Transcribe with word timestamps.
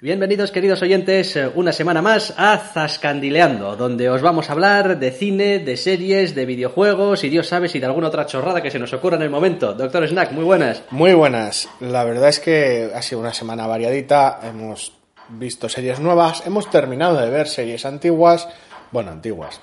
Bienvenidos 0.00 0.52
queridos 0.52 0.80
oyentes 0.82 1.34
eh, 1.34 1.50
una 1.56 1.72
semana 1.72 2.00
más 2.00 2.32
a 2.36 2.56
Zascandileando, 2.56 3.74
donde 3.74 4.08
os 4.08 4.22
vamos 4.22 4.48
a 4.48 4.52
hablar 4.52 5.00
de 5.00 5.10
cine, 5.10 5.58
de 5.58 5.76
series, 5.76 6.36
de 6.36 6.46
videojuegos 6.46 7.24
y 7.24 7.28
Dios 7.28 7.48
sabe 7.48 7.68
si 7.68 7.80
de 7.80 7.86
alguna 7.86 8.06
otra 8.06 8.24
chorrada 8.24 8.62
que 8.62 8.70
se 8.70 8.78
nos 8.78 8.92
ocurra 8.92 9.16
en 9.16 9.22
el 9.22 9.30
momento. 9.30 9.74
Doctor 9.74 10.06
Snack, 10.06 10.30
muy 10.30 10.44
buenas. 10.44 10.84
Muy 10.90 11.14
buenas. 11.14 11.68
La 11.80 12.04
verdad 12.04 12.28
es 12.28 12.38
que 12.38 12.92
ha 12.94 13.02
sido 13.02 13.20
una 13.20 13.34
semana 13.34 13.66
variadita. 13.66 14.38
Hemos 14.44 14.92
visto 15.30 15.68
series 15.68 15.98
nuevas, 15.98 16.46
hemos 16.46 16.70
terminado 16.70 17.20
de 17.20 17.30
ver 17.30 17.48
series 17.48 17.84
antiguas, 17.84 18.48
bueno, 18.92 19.10
antiguas, 19.10 19.60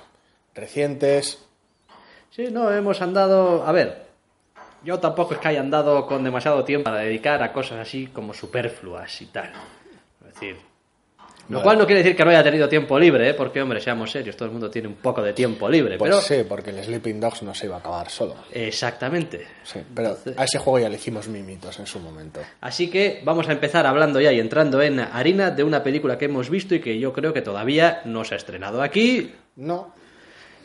recientes. 0.54 1.42
Sí, 2.28 2.48
no, 2.52 2.70
hemos 2.70 3.00
andado... 3.00 3.66
A 3.66 3.72
ver, 3.72 4.04
yo 4.84 4.98
tampoco 4.98 5.32
es 5.32 5.40
que 5.40 5.48
haya 5.48 5.60
andado 5.60 6.06
con 6.06 6.22
demasiado 6.22 6.62
tiempo 6.62 6.84
para 6.84 7.00
dedicar 7.00 7.42
a 7.42 7.54
cosas 7.54 7.78
así 7.78 8.08
como 8.08 8.34
superfluas 8.34 9.22
y 9.22 9.26
tal. 9.28 9.50
Decir, 10.40 10.56
lo 11.48 11.58
Vale. 11.58 11.62
cual 11.64 11.78
no 11.78 11.86
quiere 11.86 12.02
decir 12.02 12.16
que 12.16 12.24
no 12.24 12.30
haya 12.30 12.42
tenido 12.42 12.68
tiempo 12.68 12.98
libre, 12.98 13.30
¿eh? 13.30 13.34
porque, 13.34 13.62
hombre, 13.62 13.80
seamos 13.80 14.10
serios, 14.10 14.36
todo 14.36 14.46
el 14.46 14.50
mundo 14.52 14.68
tiene 14.68 14.88
un 14.88 14.94
poco 14.96 15.22
de 15.22 15.32
tiempo 15.32 15.68
libre, 15.68 15.96
Pues 15.96 16.10
pero... 16.10 16.20
sí, 16.20 16.44
porque 16.48 16.70
el 16.70 16.82
Sleeping 16.82 17.20
Dogs 17.20 17.42
no 17.42 17.54
se 17.54 17.66
iba 17.66 17.76
a 17.76 17.78
acabar 17.78 18.10
solo. 18.10 18.34
Exactamente. 18.52 19.46
Sí, 19.62 19.78
pero 19.94 20.16
a 20.36 20.44
ese 20.44 20.58
juego 20.58 20.80
ya 20.80 20.88
le 20.88 20.96
hicimos 20.96 21.28
mimitos 21.28 21.78
en 21.78 21.86
su 21.86 22.00
momento. 22.00 22.40
Así 22.60 22.90
que 22.90 23.20
vamos 23.24 23.48
a 23.48 23.52
empezar 23.52 23.86
hablando 23.86 24.20
ya 24.20 24.32
y 24.32 24.40
entrando 24.40 24.82
en 24.82 24.98
harina 24.98 25.52
de 25.52 25.62
una 25.62 25.82
película 25.84 26.18
que 26.18 26.24
hemos 26.24 26.50
visto 26.50 26.74
y 26.74 26.80
que 26.80 26.98
yo 26.98 27.12
creo 27.12 27.32
que 27.32 27.42
todavía 27.42 28.02
no 28.04 28.24
se 28.24 28.34
ha 28.34 28.38
estrenado 28.38 28.82
aquí 28.82 29.32
No, 29.54 29.94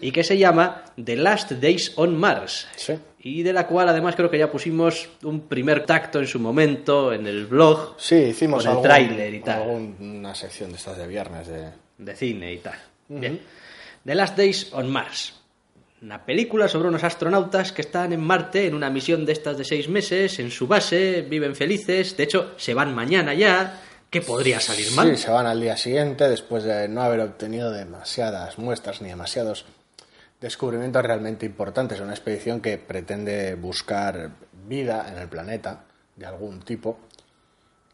y 0.02 0.12
que 0.12 0.24
se 0.24 0.38
llama 0.38 0.84
The 1.04 1.16
Last 1.16 1.52
Days 1.54 1.94
on 1.96 2.18
Mars. 2.18 2.68
sí. 2.76 2.94
Y 3.24 3.44
de 3.44 3.54
la 3.54 3.68
cual 3.68 3.88
además 3.88 4.16
creo 4.16 4.32
que 4.32 4.40
ya 4.40 4.52
pusimos 4.52 5.08
un 5.22 5.42
primer 5.42 5.86
tacto 5.86 6.18
en 6.18 6.26
su 6.26 6.40
momento 6.40 7.14
en 7.14 7.28
el 7.28 7.46
blog 7.46 7.94
Sí, 8.00 8.16
hicimos 8.16 8.64
Con 8.64 8.66
el 8.66 8.70
algún- 8.72 8.84
tráiler 8.84 9.34
y 9.36 9.40
tal. 9.42 9.62
alguna 9.62 10.34
sección 10.34 10.72
de 10.72 10.78
estas 10.78 10.98
de 10.98 11.06
viernes 11.06 11.46
de... 11.48 11.70
de 12.00 12.16
cine 12.16 12.52
y 12.52 12.58
tal. 12.58 12.74
Bien. 13.10 13.40
The 14.04 14.16
Last 14.16 14.36
Days 14.36 14.70
on 14.74 14.90
Mars. 14.90 15.36
Una 16.02 16.26
película 16.26 16.68
sobre 16.68 16.88
unos 16.88 17.04
astronautas 17.04 17.72
que 17.72 17.84
están 17.84 18.12
en 18.12 18.22
Marte 18.22 18.66
en 18.66 18.74
una 18.74 18.90
misión 18.90 19.24
de 19.24 19.34
estas 19.34 19.56
de 19.56 19.66
seis 19.66 19.88
meses, 19.88 20.40
en 20.40 20.50
su 20.50 20.66
base, 20.66 21.22
viven 21.22 21.56
felices, 21.56 22.18
de 22.18 22.24
hecho 22.24 22.54
se 22.58 22.74
van 22.74 22.96
mañana 22.96 23.36
ya. 23.36 23.80
¿Qué 24.10 24.22
podría 24.22 24.60
salir 24.60 24.92
mal? 24.94 25.16
Sí, 25.16 25.22
se 25.22 25.30
van 25.30 25.46
al 25.46 25.62
día 25.62 25.78
siguiente 25.78 26.28
después 26.28 26.64
de 26.64 26.88
no 26.90 27.04
haber 27.04 27.20
obtenido 27.20 27.72
demasiadas 27.72 28.58
muestras 28.58 29.00
ni 29.04 29.10
demasiados 29.10 29.64
descubrimientos 30.42 31.04
realmente 31.04 31.46
importantes. 31.46 32.00
Una 32.02 32.14
expedición 32.14 32.60
que 32.60 32.78
pretende 32.80 33.56
buscar 33.56 34.32
vida 34.68 35.08
en 35.10 35.20
el 35.20 35.30
planeta 35.30 35.84
de 36.16 36.26
algún 36.26 36.62
tipo 36.62 36.98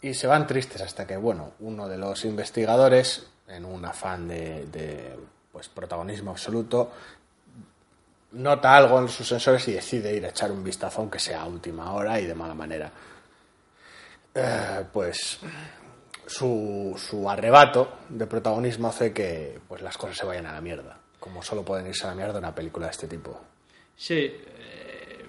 y 0.02 0.14
se 0.14 0.28
van 0.28 0.48
tristes 0.48 0.82
hasta 0.82 1.06
que, 1.06 1.18
bueno, 1.18 1.52
uno 1.60 1.88
de 1.88 1.98
los 1.98 2.24
investigadores, 2.24 3.28
en 3.48 3.66
un 3.66 3.84
afán 3.86 4.28
de, 4.28 4.66
de, 4.68 5.16
pues, 5.52 5.70
protagonismo 5.70 6.32
absoluto, 6.32 6.92
nota 8.32 8.76
algo 8.76 9.00
en 9.00 9.10
sus 9.10 9.28
sensores 9.28 9.68
y 9.68 9.74
decide 9.74 10.16
ir 10.16 10.26
a 10.26 10.30
echar 10.30 10.52
un 10.52 10.64
vistazo, 10.64 11.02
aunque 11.02 11.20
sea 11.20 11.42
a 11.42 11.46
última 11.46 11.94
hora 11.94 12.20
y 12.20 12.26
de 12.26 12.36
mala 12.36 12.54
manera. 12.54 12.92
Eh, 14.36 14.86
pues 14.94 15.40
su, 16.28 16.94
su 16.96 17.30
arrebato 17.30 17.98
de 18.10 18.28
protagonismo 18.28 18.90
hace 18.90 19.12
que 19.12 19.60
pues, 19.68 19.82
las 19.82 19.98
cosas 19.98 20.18
se 20.18 20.26
vayan 20.26 20.46
a 20.46 20.54
la 20.54 20.62
mierda. 20.62 21.00
Como 21.20 21.42
solo 21.42 21.64
pueden 21.64 21.88
irse 21.88 22.06
a 22.06 22.10
la 22.10 22.16
mierda 22.16 22.40
una 22.40 22.54
película 22.54 22.88
de 22.88 22.92
este 22.92 23.08
tipo. 23.08 23.40
Sí. 23.96 24.14
eh, 24.16 25.26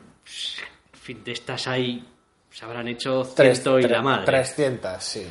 en 0.93 0.99
fin, 0.99 1.25
de 1.25 1.33
estas 1.33 1.67
hay. 1.67 2.07
Se 2.51 2.65
habrán 2.65 2.89
hecho 2.89 3.25
ciento 3.25 3.79
y 3.79 3.83
la 3.83 4.03
madre. 4.03 4.27
300, 4.27 5.03
sí. 5.03 5.27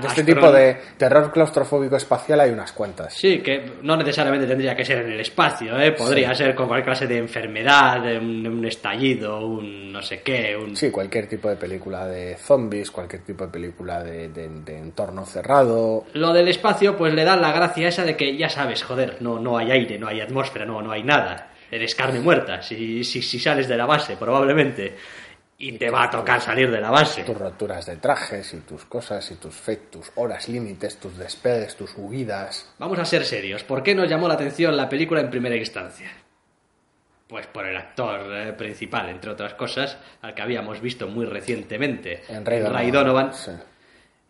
De 0.00 0.08
este 0.08 0.24
tipo 0.24 0.50
de 0.50 0.76
terror 0.96 1.30
claustrofóbico 1.32 1.96
espacial 1.96 2.40
hay 2.40 2.50
unas 2.50 2.72
cuantas. 2.72 3.14
Sí, 3.14 3.40
que 3.40 3.72
no 3.82 3.96
necesariamente 3.96 4.46
tendría 4.46 4.74
que 4.74 4.84
ser 4.84 4.98
en 5.04 5.12
el 5.12 5.20
espacio, 5.20 5.78
¿eh? 5.78 5.92
Podría 5.92 6.34
ser 6.34 6.54
con 6.54 6.66
cualquier 6.68 6.86
clase 6.86 7.06
de 7.06 7.18
enfermedad, 7.18 8.02
un, 8.16 8.46
un 8.46 8.64
estallido, 8.64 9.46
un 9.46 9.92
no 9.92 10.00
sé 10.02 10.22
qué, 10.22 10.56
un... 10.56 10.74
Sí, 10.76 10.90
cualquier 10.90 11.26
tipo 11.28 11.48
de 11.48 11.56
película 11.56 12.06
de 12.06 12.36
zombies, 12.36 12.90
cualquier 12.90 13.22
tipo 13.22 13.44
de 13.46 13.52
película 13.52 14.02
de, 14.02 14.28
de- 14.30 14.48
de 14.48 14.78
entorno 14.78 15.26
cerrado. 15.26 16.04
Lo 16.14 16.32
del 16.32 16.48
espacio, 16.48 16.96
pues 16.96 17.12
le 17.14 17.24
da 17.24 17.36
la 17.36 17.52
gracia 17.52 17.88
esa 17.88 18.04
de 18.04 18.16
que 18.16 18.36
ya 18.36 18.48
sabes, 18.48 18.82
joder, 18.82 19.18
no, 19.20 19.38
no 19.38 19.58
hay 19.58 19.70
aire, 19.70 19.98
no 19.98 20.08
hay 20.08 20.20
atmósfera, 20.20 20.64
no, 20.64 20.80
no 20.80 20.92
hay 20.92 21.02
nada. 21.02 21.48
Eres 21.70 21.94
carne 21.94 22.20
muerta, 22.20 22.60
si, 22.60 23.02
si, 23.02 23.22
si 23.22 23.38
sales 23.38 23.66
de 23.66 23.76
la 23.78 23.86
base, 23.86 24.16
probablemente. 24.18 24.94
Y 25.64 25.78
te 25.78 25.90
va 25.90 26.02
a 26.02 26.10
tocar 26.10 26.40
salir 26.40 26.68
de 26.72 26.80
la 26.80 26.90
base. 26.90 27.22
Tus 27.22 27.38
roturas 27.38 27.86
de 27.86 27.96
trajes 27.96 28.52
y 28.52 28.56
tus 28.62 28.84
cosas 28.86 29.30
y 29.30 29.36
tus, 29.36 29.54
fe- 29.54 29.76
tus 29.90 30.10
horas 30.16 30.48
límites, 30.48 30.96
tus 30.96 31.16
despegues, 31.16 31.76
tus 31.76 31.92
huidas. 31.96 32.68
Vamos 32.78 32.98
a 32.98 33.04
ser 33.04 33.24
serios. 33.24 33.62
¿Por 33.62 33.80
qué 33.84 33.94
nos 33.94 34.08
llamó 34.08 34.26
la 34.26 34.34
atención 34.34 34.76
la 34.76 34.88
película 34.88 35.20
en 35.20 35.30
primera 35.30 35.54
instancia? 35.54 36.10
Pues 37.28 37.46
por 37.46 37.64
el 37.64 37.76
actor 37.76 38.20
eh, 38.34 38.52
principal, 38.54 39.08
entre 39.08 39.30
otras 39.30 39.54
cosas, 39.54 39.96
al 40.20 40.34
que 40.34 40.42
habíamos 40.42 40.80
visto 40.80 41.06
muy 41.06 41.26
recientemente, 41.26 42.24
En 42.28 42.44
Ray 42.44 42.58
Donovan. 42.58 42.74
Ray 42.82 42.90
Donovan. 42.90 43.32
Sí. 43.34 43.52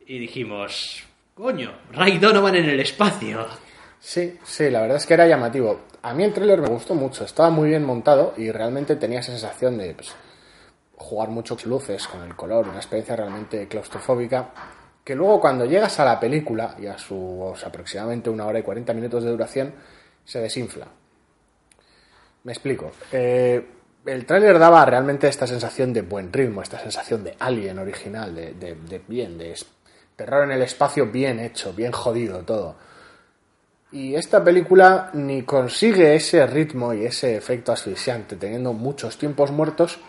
Y 0.07 0.19
dijimos, 0.19 1.03
coño, 1.35 1.73
Ray 1.93 2.19
Donovan 2.19 2.57
en 2.57 2.69
el 2.69 2.81
espacio. 2.81 3.47
Sí, 3.99 4.39
sí, 4.45 4.69
la 4.69 4.83
verdad 4.83 4.99
es 4.99 5.07
que 5.07 5.15
era 5.15 5.27
llamativo. 5.27 5.81
A 6.03 6.13
mí 6.13 6.25
el 6.25 6.35
tráiler 6.35 6.61
me 6.61 6.69
gustó 6.69 6.95
mucho, 6.95 7.25
estaba 7.25 7.49
muy 7.49 7.71
bien 7.71 7.85
montado 7.85 8.35
y 8.37 8.51
realmente 8.51 8.97
tenía 8.97 9.21
esa 9.21 9.33
sensación 9.33 9.79
de 9.79 9.95
pues, 9.95 10.15
jugar 11.03 11.29
muchas 11.29 11.65
luces 11.67 12.07
con 12.09 12.23
el 12.23 12.35
color, 12.35 12.67
una 12.69 12.79
experiencia 12.79 13.17
realmente 13.17 13.69
claustrofóbica, 13.69 14.51
que 15.05 15.15
luego 15.15 15.41
cuando 15.41 15.65
llegas 15.65 15.99
a 16.01 16.05
la 16.05 16.19
película 16.21 16.77
y 16.79 16.87
a 16.87 16.97
sus 16.97 17.63
aproximadamente 17.65 18.31
una 18.31 18.47
hora 18.47 18.61
y 18.61 18.63
40 18.63 18.95
minutos 18.95 19.25
de 19.25 19.31
duración, 19.31 19.75
se 20.25 20.41
desinfla. 20.41 20.87
Me 22.45 22.53
explico. 22.53 22.91
Eh, 23.13 23.65
el 24.07 24.27
tráiler 24.27 24.59
daba 24.59 24.85
realmente 24.85 25.29
esta 25.29 25.47
sensación 25.47 25.93
de 25.93 26.03
buen 26.03 26.33
ritmo, 26.33 26.63
esta 26.63 26.79
sensación 26.81 27.23
de 27.23 27.37
alien 27.39 27.79
original, 27.79 28.35
de, 28.35 28.53
de- 28.55 29.01
bien, 29.07 29.39
de 29.39 29.55
terror 30.17 30.45
en 30.45 30.51
el 30.53 30.63
espacio 30.63 31.07
bien 31.07 31.39
hecho, 31.39 31.73
bien 31.73 31.93
jodido 31.93 32.41
todo. 32.41 32.77
Y 33.93 34.15
esta 34.15 34.43
película 34.43 35.11
ni 35.13 35.43
consigue 35.43 36.15
ese 36.15 36.47
ritmo 36.47 36.95
y 36.95 37.05
ese 37.05 37.37
efecto 37.37 37.73
asfixiante, 37.73 38.37
teniendo 38.37 38.73
muchos 38.73 39.19
tiempos 39.19 39.51
muertos, 39.51 40.01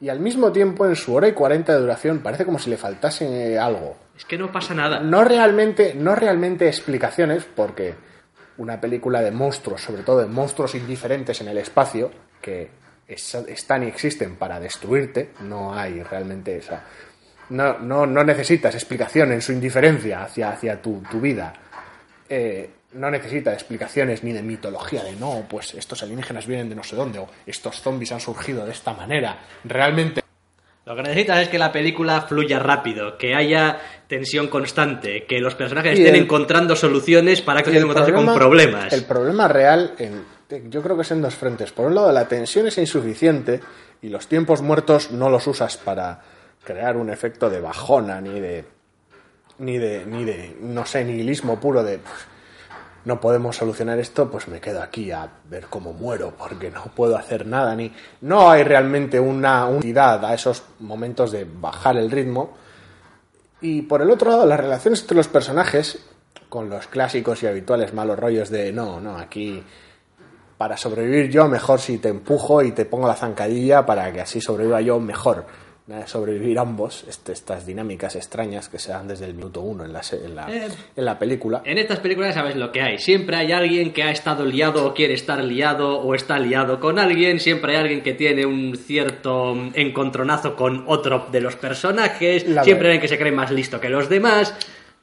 y 0.00 0.08
al 0.08 0.20
mismo 0.20 0.52
tiempo 0.52 0.86
en 0.86 0.94
su 0.96 1.14
hora 1.14 1.28
y 1.28 1.32
40 1.32 1.72
de 1.74 1.80
duración 1.80 2.18
parece 2.20 2.44
como 2.44 2.58
si 2.58 2.70
le 2.70 2.76
faltase 2.76 3.52
eh, 3.54 3.58
algo. 3.58 3.96
Es 4.16 4.24
que 4.24 4.38
no 4.38 4.50
pasa 4.52 4.74
nada. 4.74 5.00
No 5.00 5.24
realmente, 5.24 5.94
no 5.94 6.14
realmente 6.14 6.66
explicaciones, 6.68 7.44
porque 7.44 7.94
una 8.58 8.80
película 8.80 9.20
de 9.22 9.30
monstruos, 9.30 9.80
sobre 9.80 10.02
todo 10.02 10.20
de 10.20 10.26
monstruos 10.26 10.74
indiferentes 10.74 11.40
en 11.40 11.48
el 11.48 11.58
espacio, 11.58 12.10
que 12.40 12.70
es- 13.06 13.34
están 13.34 13.84
y 13.84 13.86
existen 13.86 14.36
para 14.36 14.58
destruirte, 14.60 15.30
no 15.42 15.74
hay 15.74 16.02
realmente 16.02 16.56
esa. 16.56 16.82
No, 17.50 17.78
no, 17.78 18.06
no 18.06 18.24
necesitas 18.24 18.74
explicación 18.74 19.32
en 19.32 19.40
su 19.40 19.52
indiferencia 19.52 20.22
hacia, 20.24 20.50
hacia 20.50 20.82
tu, 20.82 21.02
tu 21.10 21.20
vida. 21.20 21.52
Eh, 22.28 22.70
no 22.92 23.10
necesita 23.10 23.52
explicaciones 23.52 24.24
ni 24.24 24.32
de 24.32 24.42
mitología, 24.42 25.02
de 25.04 25.12
no, 25.16 25.44
pues 25.48 25.74
estos 25.74 26.02
alienígenas 26.02 26.46
vienen 26.46 26.68
de 26.68 26.74
no 26.74 26.82
sé 26.84 26.96
dónde, 26.96 27.18
o 27.18 27.28
estos 27.46 27.80
zombies 27.82 28.12
han 28.12 28.20
surgido 28.20 28.64
de 28.64 28.72
esta 28.72 28.92
manera. 28.94 29.38
Realmente 29.64 30.22
Lo 30.86 30.96
que 30.96 31.02
necesitas 31.02 31.40
es 31.42 31.48
que 31.50 31.58
la 31.58 31.70
película 31.70 32.22
fluya 32.22 32.58
rápido, 32.58 33.18
que 33.18 33.34
haya 33.34 33.78
tensión 34.06 34.48
constante, 34.48 35.26
que 35.26 35.38
los 35.38 35.54
personajes 35.54 35.98
Y 35.98 36.02
estén 36.02 36.14
el- 36.14 36.22
encontrando 36.22 36.74
soluciones 36.76 37.42
para 37.42 37.62
que 37.62 37.76
encontrarse 37.76 38.12
con 38.14 38.32
problemas. 38.34 38.90
El 38.94 39.04
problema 39.04 39.48
real, 39.48 39.92
en- 39.98 40.24
yo 40.70 40.82
creo 40.82 40.96
que 40.96 41.02
es 41.02 41.10
en 41.10 41.20
dos 41.20 41.34
frentes. 41.34 41.72
Por 41.72 41.88
un 41.88 41.94
lado, 41.94 42.10
la 42.10 42.26
tensión 42.26 42.66
es 42.68 42.78
insuficiente 42.78 43.60
y 44.00 44.08
los 44.08 44.28
tiempos 44.28 44.62
muertos 44.62 45.10
no 45.10 45.28
los 45.28 45.46
usas 45.46 45.76
para 45.76 46.22
crear 46.64 46.96
un 46.96 47.10
efecto 47.10 47.50
de 47.50 47.60
bajona 47.60 48.22
ni 48.22 48.40
de 48.40 48.64
ni 49.58 49.76
de 49.76 50.06
ni 50.06 50.24
de 50.24 50.56
no 50.60 50.86
sé 50.86 51.04
nihilismo 51.04 51.60
puro 51.60 51.82
de 51.82 51.98
no 53.04 53.20
podemos 53.20 53.56
solucionar 53.56 53.98
esto, 53.98 54.30
pues 54.30 54.48
me 54.48 54.60
quedo 54.60 54.82
aquí 54.82 55.10
a 55.10 55.28
ver 55.48 55.66
cómo 55.70 55.92
muero 55.92 56.34
porque 56.36 56.70
no 56.70 56.84
puedo 56.94 57.16
hacer 57.16 57.46
nada 57.46 57.74
ni 57.74 57.92
no 58.20 58.50
hay 58.50 58.64
realmente 58.64 59.18
una 59.18 59.66
unidad 59.66 60.24
a 60.24 60.34
esos 60.34 60.62
momentos 60.80 61.32
de 61.32 61.44
bajar 61.44 61.96
el 61.96 62.10
ritmo 62.10 62.56
y 63.60 63.82
por 63.82 64.02
el 64.02 64.10
otro 64.10 64.30
lado, 64.30 64.46
las 64.46 64.60
relaciones 64.60 65.00
entre 65.00 65.16
los 65.16 65.28
personajes, 65.28 65.98
con 66.48 66.70
los 66.70 66.86
clásicos 66.86 67.42
y 67.42 67.46
habituales 67.46 67.92
malos 67.92 68.18
rollos 68.18 68.50
de 68.50 68.72
no, 68.72 69.00
no, 69.00 69.18
aquí 69.18 69.62
para 70.56 70.76
sobrevivir 70.76 71.30
yo 71.30 71.46
mejor 71.48 71.80
si 71.80 71.98
te 71.98 72.08
empujo 72.08 72.62
y 72.62 72.72
te 72.72 72.84
pongo 72.84 73.06
la 73.06 73.14
zancadilla 73.14 73.86
para 73.86 74.12
que 74.12 74.20
así 74.20 74.40
sobreviva 74.40 74.80
yo 74.80 74.98
mejor. 74.98 75.46
De 75.88 76.06
sobrevivir 76.06 76.58
ambos, 76.58 77.04
este- 77.08 77.32
estas 77.32 77.64
dinámicas 77.64 78.14
extrañas 78.14 78.68
que 78.68 78.78
se 78.78 78.92
dan 78.92 79.08
desde 79.08 79.24
el 79.24 79.32
minuto 79.32 79.62
uno 79.62 79.86
en 79.86 79.92
la, 79.94 80.02
se- 80.02 80.22
en 80.22 80.36
la, 80.36 80.46
Eh. 80.54 80.68
en 80.94 81.04
la 81.06 81.18
película. 81.18 81.62
En 81.64 81.78
estas 81.78 82.00
películas 82.00 82.34
sabes 82.34 82.56
lo 82.56 82.70
que 82.70 82.82
hay. 82.82 82.98
Siempre 82.98 83.36
hay 83.36 83.52
alguien 83.52 83.94
que 83.94 84.02
ha 84.02 84.10
estado 84.10 84.44
liado 84.44 84.84
o 84.86 84.92
quiere 84.92 85.14
estar 85.14 85.42
liado 85.42 85.98
o 86.00 86.14
está 86.14 86.38
liado 86.38 86.78
con 86.78 86.98
alguien. 86.98 87.40
Siempre 87.40 87.72
hay 87.74 87.78
alguien 87.80 88.02
que 88.02 88.12
tiene 88.12 88.44
un 88.44 88.76
cierto 88.76 89.54
encontronazo 89.72 90.56
con 90.56 90.84
otro 90.88 91.26
de 91.32 91.40
los 91.40 91.56
personajes. 91.56 92.46
La 92.46 92.64
Siempre 92.64 92.88
hay 92.88 92.96
alguien 92.96 93.00
que 93.00 93.08
se 93.08 93.18
cree 93.18 93.32
más 93.32 93.50
listo 93.50 93.80
que 93.80 93.88
los 93.88 94.10
demás. 94.10 94.54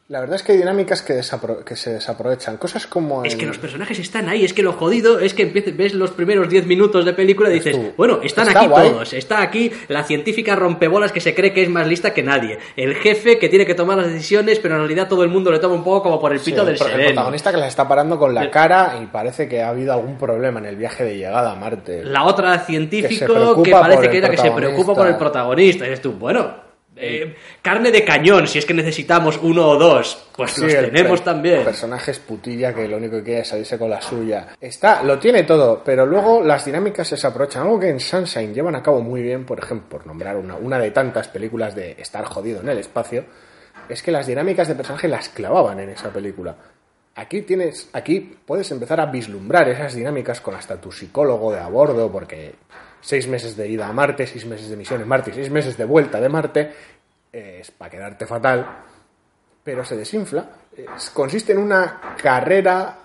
La 0.08 0.20
verdad 0.20 0.36
es 0.36 0.44
que 0.44 0.52
hay 0.52 0.60
dinámicas 0.60 1.02
que, 1.02 1.20
que 1.66 1.76
se 1.76 1.94
desaprovechan. 1.94 2.58
Cosas 2.58 2.86
como. 2.86 3.26
Es 3.26 3.36
que 3.36 3.48
los 3.48 3.58
personajes 3.58 3.98
están 3.98 4.30
ahí, 4.30 4.46
es 4.46 4.54
que 4.54 4.62
lo 4.62 4.74
jodido 4.74 5.18
es 5.20 5.34
que 5.34 5.46
ves 5.46 5.96
los 5.96 6.12
primeros 6.12 6.48
10 6.48 6.68
minutos 6.68 7.06
de 7.06 7.14
película 7.14 7.50
y 7.50 7.54
dices, 7.54 7.76
tú, 7.76 7.94
bueno, 7.98 8.20
están 8.22 8.48
está 8.50 8.60
aquí 8.60 8.70
guay. 8.70 8.90
todos, 8.92 9.14
está 9.14 9.42
aquí 9.42 9.72
la 9.88 10.04
científica 10.04 10.56
rompebolas 10.56 11.12
que 11.12 11.22
se 11.22 11.34
cree 11.34 11.52
que 11.54 11.64
es 11.64 11.70
más 11.70 11.88
lista 11.88 12.14
que 12.14 12.22
nadie, 12.22 12.60
el 12.76 12.94
jefe 12.94 13.40
que 13.40 13.50
tiene 13.50 13.66
que 13.66 13.74
tomar 13.74 13.98
las 13.98 14.06
decisiones, 14.14 14.60
pero 14.60 14.76
en 14.76 14.82
realidad 14.82 15.08
todo 15.08 15.24
el 15.24 15.30
mundo 15.30 15.52
le 15.52 15.58
toma 15.58 15.74
un 15.74 15.84
poco 15.84 16.04
como 16.04 16.20
por 16.20 16.32
el 16.34 16.40
Sí, 16.40 16.52
pito 16.52 16.62
el, 16.62 16.68
del 16.68 16.78
pro- 16.78 16.86
el 16.86 16.92
sereno. 16.92 17.10
protagonista 17.14 17.50
que 17.52 17.58
las 17.58 17.70
está 17.70 17.88
parando 17.88 18.20
con 18.20 18.36
la 18.36 18.52
cara 18.52 19.00
y 19.02 19.08
parece 19.08 19.50
que 19.50 19.64
ha 19.64 19.70
habido 19.70 19.92
algún 19.94 20.20
problema 20.20 20.60
en 20.60 20.68
el 20.68 20.76
viaje 20.76 21.04
de 21.04 21.18
llegada 21.18 21.52
a 21.54 21.56
Marte. 21.56 22.04
La 22.06 22.26
otra 22.26 22.60
Que 22.60 22.66
científico 22.66 23.64
que, 23.64 23.72
por 23.72 23.82
parece 23.82 24.12
que 24.12 24.18
era 24.20 24.30
que 24.30 24.38
se 24.38 24.52
preocupa 24.52 24.94
por 24.94 25.08
el 25.08 25.16
protagonista. 25.18 25.86
Y 25.88 25.90
dices 25.90 26.02
tú, 26.04 26.12
bueno, 26.12 26.64
eh, 26.98 27.36
carne 27.62 27.92
de 27.92 28.04
cañón, 28.06 28.48
si 28.48 28.60
es 28.60 28.66
que 28.66 28.74
necesitamos 28.74 29.38
uno 29.42 29.68
o 29.70 29.78
dos, 29.78 30.28
pues 30.36 30.52
Sí, 30.52 30.62
los 30.62 30.74
el- 30.74 30.92
tenemos 30.92 31.20
el 31.20 31.26
también. 31.26 31.64
personaje 31.64 32.12
es 32.12 32.20
putilla 32.20 32.74
que 32.74 32.88
lo 32.88 32.98
único 32.98 33.18
que 33.18 33.24
quiere 33.24 33.42
es 33.42 33.48
salirse 33.48 33.78
con 33.78 33.90
la 33.90 34.02
suya. 34.02 34.48
Está, 34.62 35.04
lo 35.04 35.20
tiene 35.20 35.44
todo, 35.44 35.82
pero 35.84 36.06
luego 36.06 36.42
las 36.44 36.64
dinámicas 36.66 37.08
se 37.08 37.28
aprovechan. 37.28 37.64
Algo 37.64 37.80
que 37.80 37.90
en 37.90 38.00
Sunshine 38.00 38.54
llevan 38.54 38.76
a 38.76 38.82
cabo 38.84 39.02
muy 39.02 39.22
bien, 39.22 39.46
por 39.46 39.60
ejemplo, 39.60 39.90
por 39.90 40.08
nombrar 40.08 40.38
una, 40.38 40.56
una 40.56 40.80
de 40.80 40.92
tantas 40.92 41.28
películas 41.28 41.76
de 41.76 41.92
estar 42.00 42.24
jodido 42.26 42.62
en 42.62 42.70
el 42.70 42.78
espacio, 42.80 43.26
es 43.90 44.02
que 44.02 44.12
las 44.12 44.26
dinámicas 44.28 44.68
de 44.68 44.76
personaje 44.76 45.08
las 45.08 45.30
clavaban 45.30 45.80
en 45.80 45.90
esa 45.90 46.10
película. 46.12 46.56
Aquí 47.18 47.44
tienes, 47.44 47.90
aquí 47.94 48.36
puedes 48.46 48.70
empezar 48.72 49.00
a 49.00 49.06
vislumbrar 49.06 49.70
esas 49.70 49.96
dinámicas 49.96 50.42
con 50.42 50.54
hasta 50.56 50.82
tu 50.82 50.92
psicólogo 50.92 51.52
de 51.54 51.60
a 51.60 51.68
bordo, 51.68 52.12
porque 52.12 52.56
seis 53.06 53.28
meses 53.28 53.56
de 53.56 53.68
ida 53.70 53.88
a 53.88 53.94
Marte, 53.94 54.26
seis 54.26 54.46
meses 54.46 54.70
de 54.70 54.76
misión 54.76 55.00
en 55.02 55.08
Marte 55.08 55.30
y 55.30 55.34
seis 55.34 55.50
meses 55.52 55.78
de 55.78 55.86
vuelta 55.86 56.20
de 56.20 56.28
Marte 56.30 56.72
eh, 57.32 57.60
es 57.62 57.70
para 57.72 57.92
quedarte 57.92 58.26
fatal 58.26 58.66
pero 59.64 59.84
se 59.84 59.98
desinfla. 59.98 60.46
Es- 60.78 61.10
consiste 61.10 61.52
en 61.54 61.58
una 61.58 62.00
carrera, 62.22 62.96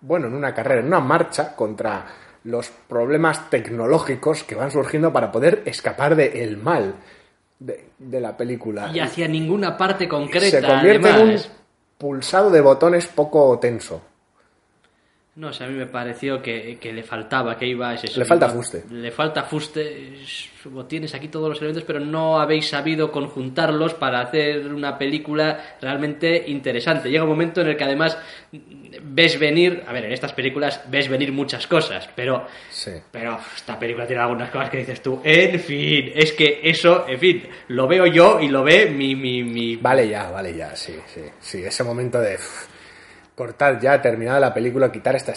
bueno, 0.00 0.26
en 0.26 0.34
una 0.34 0.54
carrera, 0.54 0.80
en 0.80 0.86
una 0.86 1.00
marcha 1.00 1.54
contra 1.54 2.06
los 2.44 2.70
problemas 2.88 3.50
tecnológicos 3.50 4.42
que 4.44 4.54
van 4.54 4.70
surgiendo 4.70 5.12
para 5.12 5.30
poder 5.30 5.62
escapar 5.66 6.16
del 6.16 6.56
mal 6.56 6.94
de, 7.58 7.90
de 7.98 8.20
la 8.20 8.34
película. 8.36 8.90
Y 8.92 9.00
hacia 9.00 9.28
ninguna 9.28 9.76
parte 9.76 10.08
concreta, 10.08 10.60
se 10.60 10.66
convierte 10.66 11.10
en 11.10 11.28
un 11.28 11.40
pulsado 11.98 12.50
de 12.50 12.60
botones 12.62 13.06
poco 13.08 13.58
tenso. 13.58 14.00
No 15.34 15.50
sé, 15.50 15.64
a 15.64 15.66
mí 15.66 15.74
me 15.74 15.86
pareció 15.86 16.42
que, 16.42 16.76
que 16.78 16.92
le 16.92 17.02
faltaba, 17.02 17.56
que 17.56 17.66
iba... 17.66 17.94
Es 17.94 18.04
eso, 18.04 18.20
Le 18.20 18.26
falta 18.26 18.50
fuste. 18.50 18.84
Le 18.90 19.10
falta 19.10 19.42
fuste. 19.44 20.12
Tienes 20.86 21.14
aquí 21.14 21.28
todos 21.28 21.48
los 21.48 21.58
elementos, 21.58 21.84
pero 21.84 22.00
no 22.00 22.38
habéis 22.38 22.68
sabido 22.68 23.10
conjuntarlos 23.10 23.94
para 23.94 24.20
hacer 24.20 24.66
una 24.66 24.98
película 24.98 25.76
realmente 25.80 26.44
interesante. 26.48 27.10
Llega 27.10 27.24
un 27.24 27.30
momento 27.30 27.62
en 27.62 27.68
el 27.68 27.76
que 27.78 27.84
además 27.84 28.18
ves 29.02 29.38
venir... 29.38 29.82
A 29.86 29.94
ver, 29.94 30.04
en 30.04 30.12
estas 30.12 30.34
películas 30.34 30.82
ves 30.90 31.08
venir 31.08 31.32
muchas 31.32 31.66
cosas, 31.66 32.10
pero... 32.14 32.46
Sí. 32.68 32.92
Pero 33.10 33.38
esta 33.56 33.78
película 33.78 34.06
tiene 34.06 34.20
algunas 34.20 34.50
cosas 34.50 34.68
que 34.68 34.78
dices 34.78 35.02
tú, 35.02 35.18
en 35.24 35.58
fin, 35.58 36.12
es 36.14 36.32
que 36.32 36.60
eso, 36.62 37.06
en 37.08 37.18
fin, 37.18 37.48
lo 37.68 37.88
veo 37.88 38.04
yo 38.04 38.38
y 38.38 38.48
lo 38.48 38.62
ve 38.62 38.90
mi... 38.90 39.16
mi, 39.16 39.42
mi... 39.42 39.76
Vale 39.76 40.06
ya, 40.06 40.30
vale 40.30 40.54
ya, 40.54 40.76
sí, 40.76 40.94
sí, 41.06 41.22
sí, 41.40 41.64
ese 41.64 41.82
momento 41.84 42.20
de 42.20 42.36
cortar 43.34 43.80
ya, 43.80 44.00
terminada 44.00 44.38
la 44.40 44.52
película, 44.54 44.90
quitar 44.92 45.16
esta... 45.16 45.32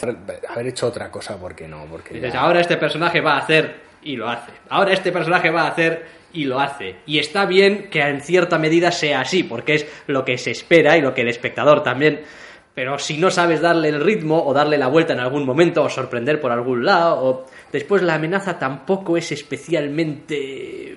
haber 0.49 0.67
hecho 0.67 0.87
otra 0.87 1.09
cosa, 1.09 1.37
porque 1.39 1.67
no, 1.67 1.85
porque 1.89 2.13
Dices, 2.15 2.33
ya- 2.33 2.41
ahora 2.41 2.61
este 2.61 2.77
personaje 2.77 3.21
va 3.21 3.35
a 3.35 3.39
hacer 3.39 3.75
y 4.03 4.15
lo 4.15 4.29
hace. 4.29 4.51
Ahora 4.69 4.93
este 4.93 5.11
personaje 5.11 5.49
va 5.49 5.63
a 5.63 5.67
hacer 5.69 6.05
y 6.33 6.43
lo 6.45 6.59
hace. 6.59 6.97
Y 7.05 7.17
está 7.19 7.45
bien 7.45 7.89
que 7.89 8.01
en 8.01 8.21
cierta 8.21 8.57
medida 8.59 8.91
sea 8.91 9.21
así, 9.21 9.43
porque 9.43 9.75
es 9.75 9.87
lo 10.07 10.25
que 10.25 10.37
se 10.37 10.51
espera 10.51 10.97
y 10.97 11.01
lo 11.01 11.13
que 11.13 11.21
el 11.21 11.29
espectador 11.29 11.81
también. 11.81 12.21
Pero 12.73 12.99
si 12.99 13.17
no 13.17 13.31
sabes 13.31 13.61
darle 13.61 13.87
el 13.87 14.01
ritmo 14.01 14.45
o 14.45 14.53
darle 14.53 14.77
la 14.77 14.87
vuelta 14.87 15.13
en 15.13 15.19
algún 15.21 15.45
momento 15.45 15.81
o 15.81 15.89
sorprender 15.89 16.41
por 16.41 16.51
algún 16.51 16.83
lado, 16.85 17.23
o 17.23 17.45
después 17.71 18.01
la 18.03 18.15
amenaza 18.15 18.59
tampoco 18.59 19.15
es 19.15 19.31
especialmente... 19.31 20.94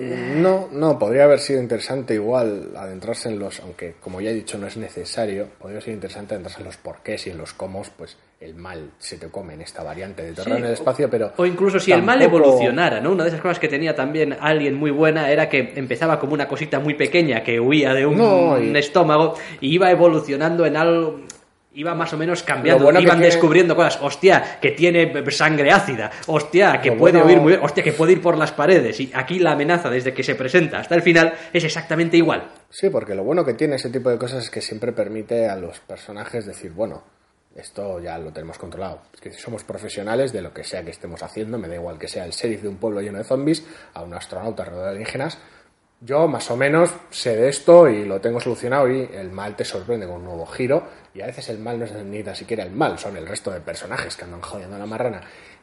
No, 0.00 0.68
no, 0.72 0.98
podría 0.98 1.24
haber 1.24 1.38
sido 1.40 1.60
interesante 1.60 2.14
igual 2.14 2.70
adentrarse 2.76 3.28
en 3.28 3.38
los, 3.38 3.60
aunque 3.60 3.94
como 4.00 4.20
ya 4.20 4.30
he 4.30 4.34
dicho 4.34 4.56
no 4.58 4.66
es 4.66 4.76
necesario, 4.76 5.46
podría 5.58 5.80
ser 5.80 5.94
interesante 5.94 6.34
adentrarse 6.34 6.60
en 6.60 6.66
los 6.66 6.76
porqués 6.76 7.26
y 7.26 7.30
en 7.30 7.38
los 7.38 7.52
cómo, 7.52 7.82
pues 7.98 8.16
el 8.40 8.54
mal 8.54 8.92
se 8.98 9.18
te 9.18 9.26
come 9.28 9.52
en 9.54 9.60
esta 9.60 9.82
variante 9.82 10.22
de 10.22 10.32
terror 10.32 10.54
Sí, 10.54 10.58
en 10.60 10.64
el 10.66 10.72
espacio, 10.72 11.10
pero... 11.10 11.32
O 11.36 11.44
incluso 11.44 11.78
si 11.78 11.92
el 11.92 12.02
mal 12.02 12.22
evolucionara, 12.22 12.98
¿no? 13.00 13.12
Una 13.12 13.24
de 13.24 13.28
esas 13.30 13.42
cosas 13.42 13.58
que 13.58 13.68
tenía 13.68 13.94
también 13.94 14.34
alguien 14.40 14.74
muy 14.76 14.90
buena 14.90 15.30
era 15.30 15.48
que 15.50 15.74
empezaba 15.76 16.18
como 16.18 16.32
una 16.32 16.48
cosita 16.48 16.80
muy 16.80 16.94
pequeña 16.94 17.42
que 17.42 17.60
huía 17.60 17.92
de 17.92 18.06
un, 18.06 18.16
No, 18.16 18.58
y- 18.58 18.70
un 18.70 18.76
estómago 18.76 19.34
y 19.60 19.74
iba 19.74 19.90
evolucionando 19.90 20.64
en 20.64 20.76
algo. 20.76 21.20
Iba 21.72 21.94
más 21.94 22.12
o 22.12 22.16
menos 22.16 22.42
cambiando, 22.42 22.82
bueno 22.82 23.00
iban 23.00 23.18
tiene- 23.18 23.26
descubriendo 23.32 23.76
cosas. 23.76 23.98
Hostia, 24.02 24.58
que 24.60 24.72
tiene 24.72 25.12
sangre 25.30 25.70
ácida. 25.70 26.10
Hostia, 26.26 26.80
que 26.82 26.90
Lo 26.90 26.96
puede 26.98 27.18
bueno- 27.18 27.28
oír 27.28 27.40
muy 27.40 27.52
bien. 27.52 27.64
Hostia, 27.64 27.84
que 27.84 27.92
puede 27.92 28.12
ir 28.12 28.20
por 28.22 28.36
las 28.36 28.50
paredes. 28.50 28.98
Y 28.98 29.12
aquí 29.14 29.38
la 29.38 29.52
amenaza, 29.52 29.88
desde 29.88 30.12
que 30.12 30.24
se 30.24 30.34
presenta 30.34 30.80
hasta 30.80 30.96
el 30.96 31.02
final, 31.02 31.32
es 31.52 31.62
exactamente 31.62 32.16
igual. 32.16 32.48
Sí, 32.70 32.90
porque 32.90 33.14
lo 33.14 33.22
bueno 33.22 33.44
que 33.44 33.54
tiene 33.54 33.76
ese 33.76 33.88
tipo 33.90 34.10
de 34.10 34.18
cosas 34.18 34.44
es 34.44 34.50
que 34.50 34.60
siempre 34.60 34.92
permite 34.92 35.48
a 35.48 35.54
los 35.54 35.78
personajes 35.78 36.44
decir, 36.44 36.72
bueno, 36.72 37.04
esto 37.54 38.00
ya 38.00 38.18
lo 38.18 38.32
tenemos 38.32 38.58
controlado. 38.58 39.02
Es 39.14 39.20
que 39.20 39.32
somos 39.32 39.62
profesionales 39.62 40.32
de 40.32 40.42
lo 40.42 40.52
que 40.52 40.64
sea 40.64 40.82
que 40.84 40.90
estemos 40.90 41.22
haciendo, 41.22 41.56
me 41.58 41.68
da 41.68 41.76
igual 41.76 41.98
que 41.98 42.08
sea 42.08 42.24
el 42.24 42.32
sheriff 42.32 42.62
de 42.62 42.68
un 42.68 42.76
pueblo 42.78 43.00
lleno 43.00 43.18
de 43.18 43.24
zombies, 43.24 43.64
a 43.94 44.02
un 44.02 44.12
astronauta 44.14 44.64
rodeado 44.64 44.84
de 44.86 44.90
alienígenas. 44.90 45.38
Yo 46.02 46.26
más 46.28 46.50
o 46.50 46.56
menos 46.56 46.94
sé 47.10 47.36
de 47.36 47.48
esto 47.50 47.88
y 47.88 48.06
lo 48.06 48.20
tengo 48.20 48.40
solucionado 48.40 48.90
y 48.90 49.08
el 49.12 49.30
mal 49.30 49.54
te 49.54 49.64
sorprende 49.66 50.06
con 50.06 50.16
un 50.16 50.24
nuevo 50.24 50.46
giro 50.46 50.82
y 51.14 51.20
a 51.20 51.26
veces 51.26 51.50
el 51.50 51.58
mal 51.58 51.78
no 51.78 51.84
es 51.84 51.92
ni 51.92 52.22
tan 52.22 52.34
siquiera 52.34 52.62
el 52.64 52.70
mal, 52.70 52.98
son 52.98 53.16
el 53.18 53.26
resto 53.26 53.50
de 53.50 53.60
personajes 53.60 54.16
que 54.16 54.24
andan 54.24 54.40
jodiendo 54.40 54.76
a 54.76 54.78
la 54.78 54.86
marrana. 54.86 55.20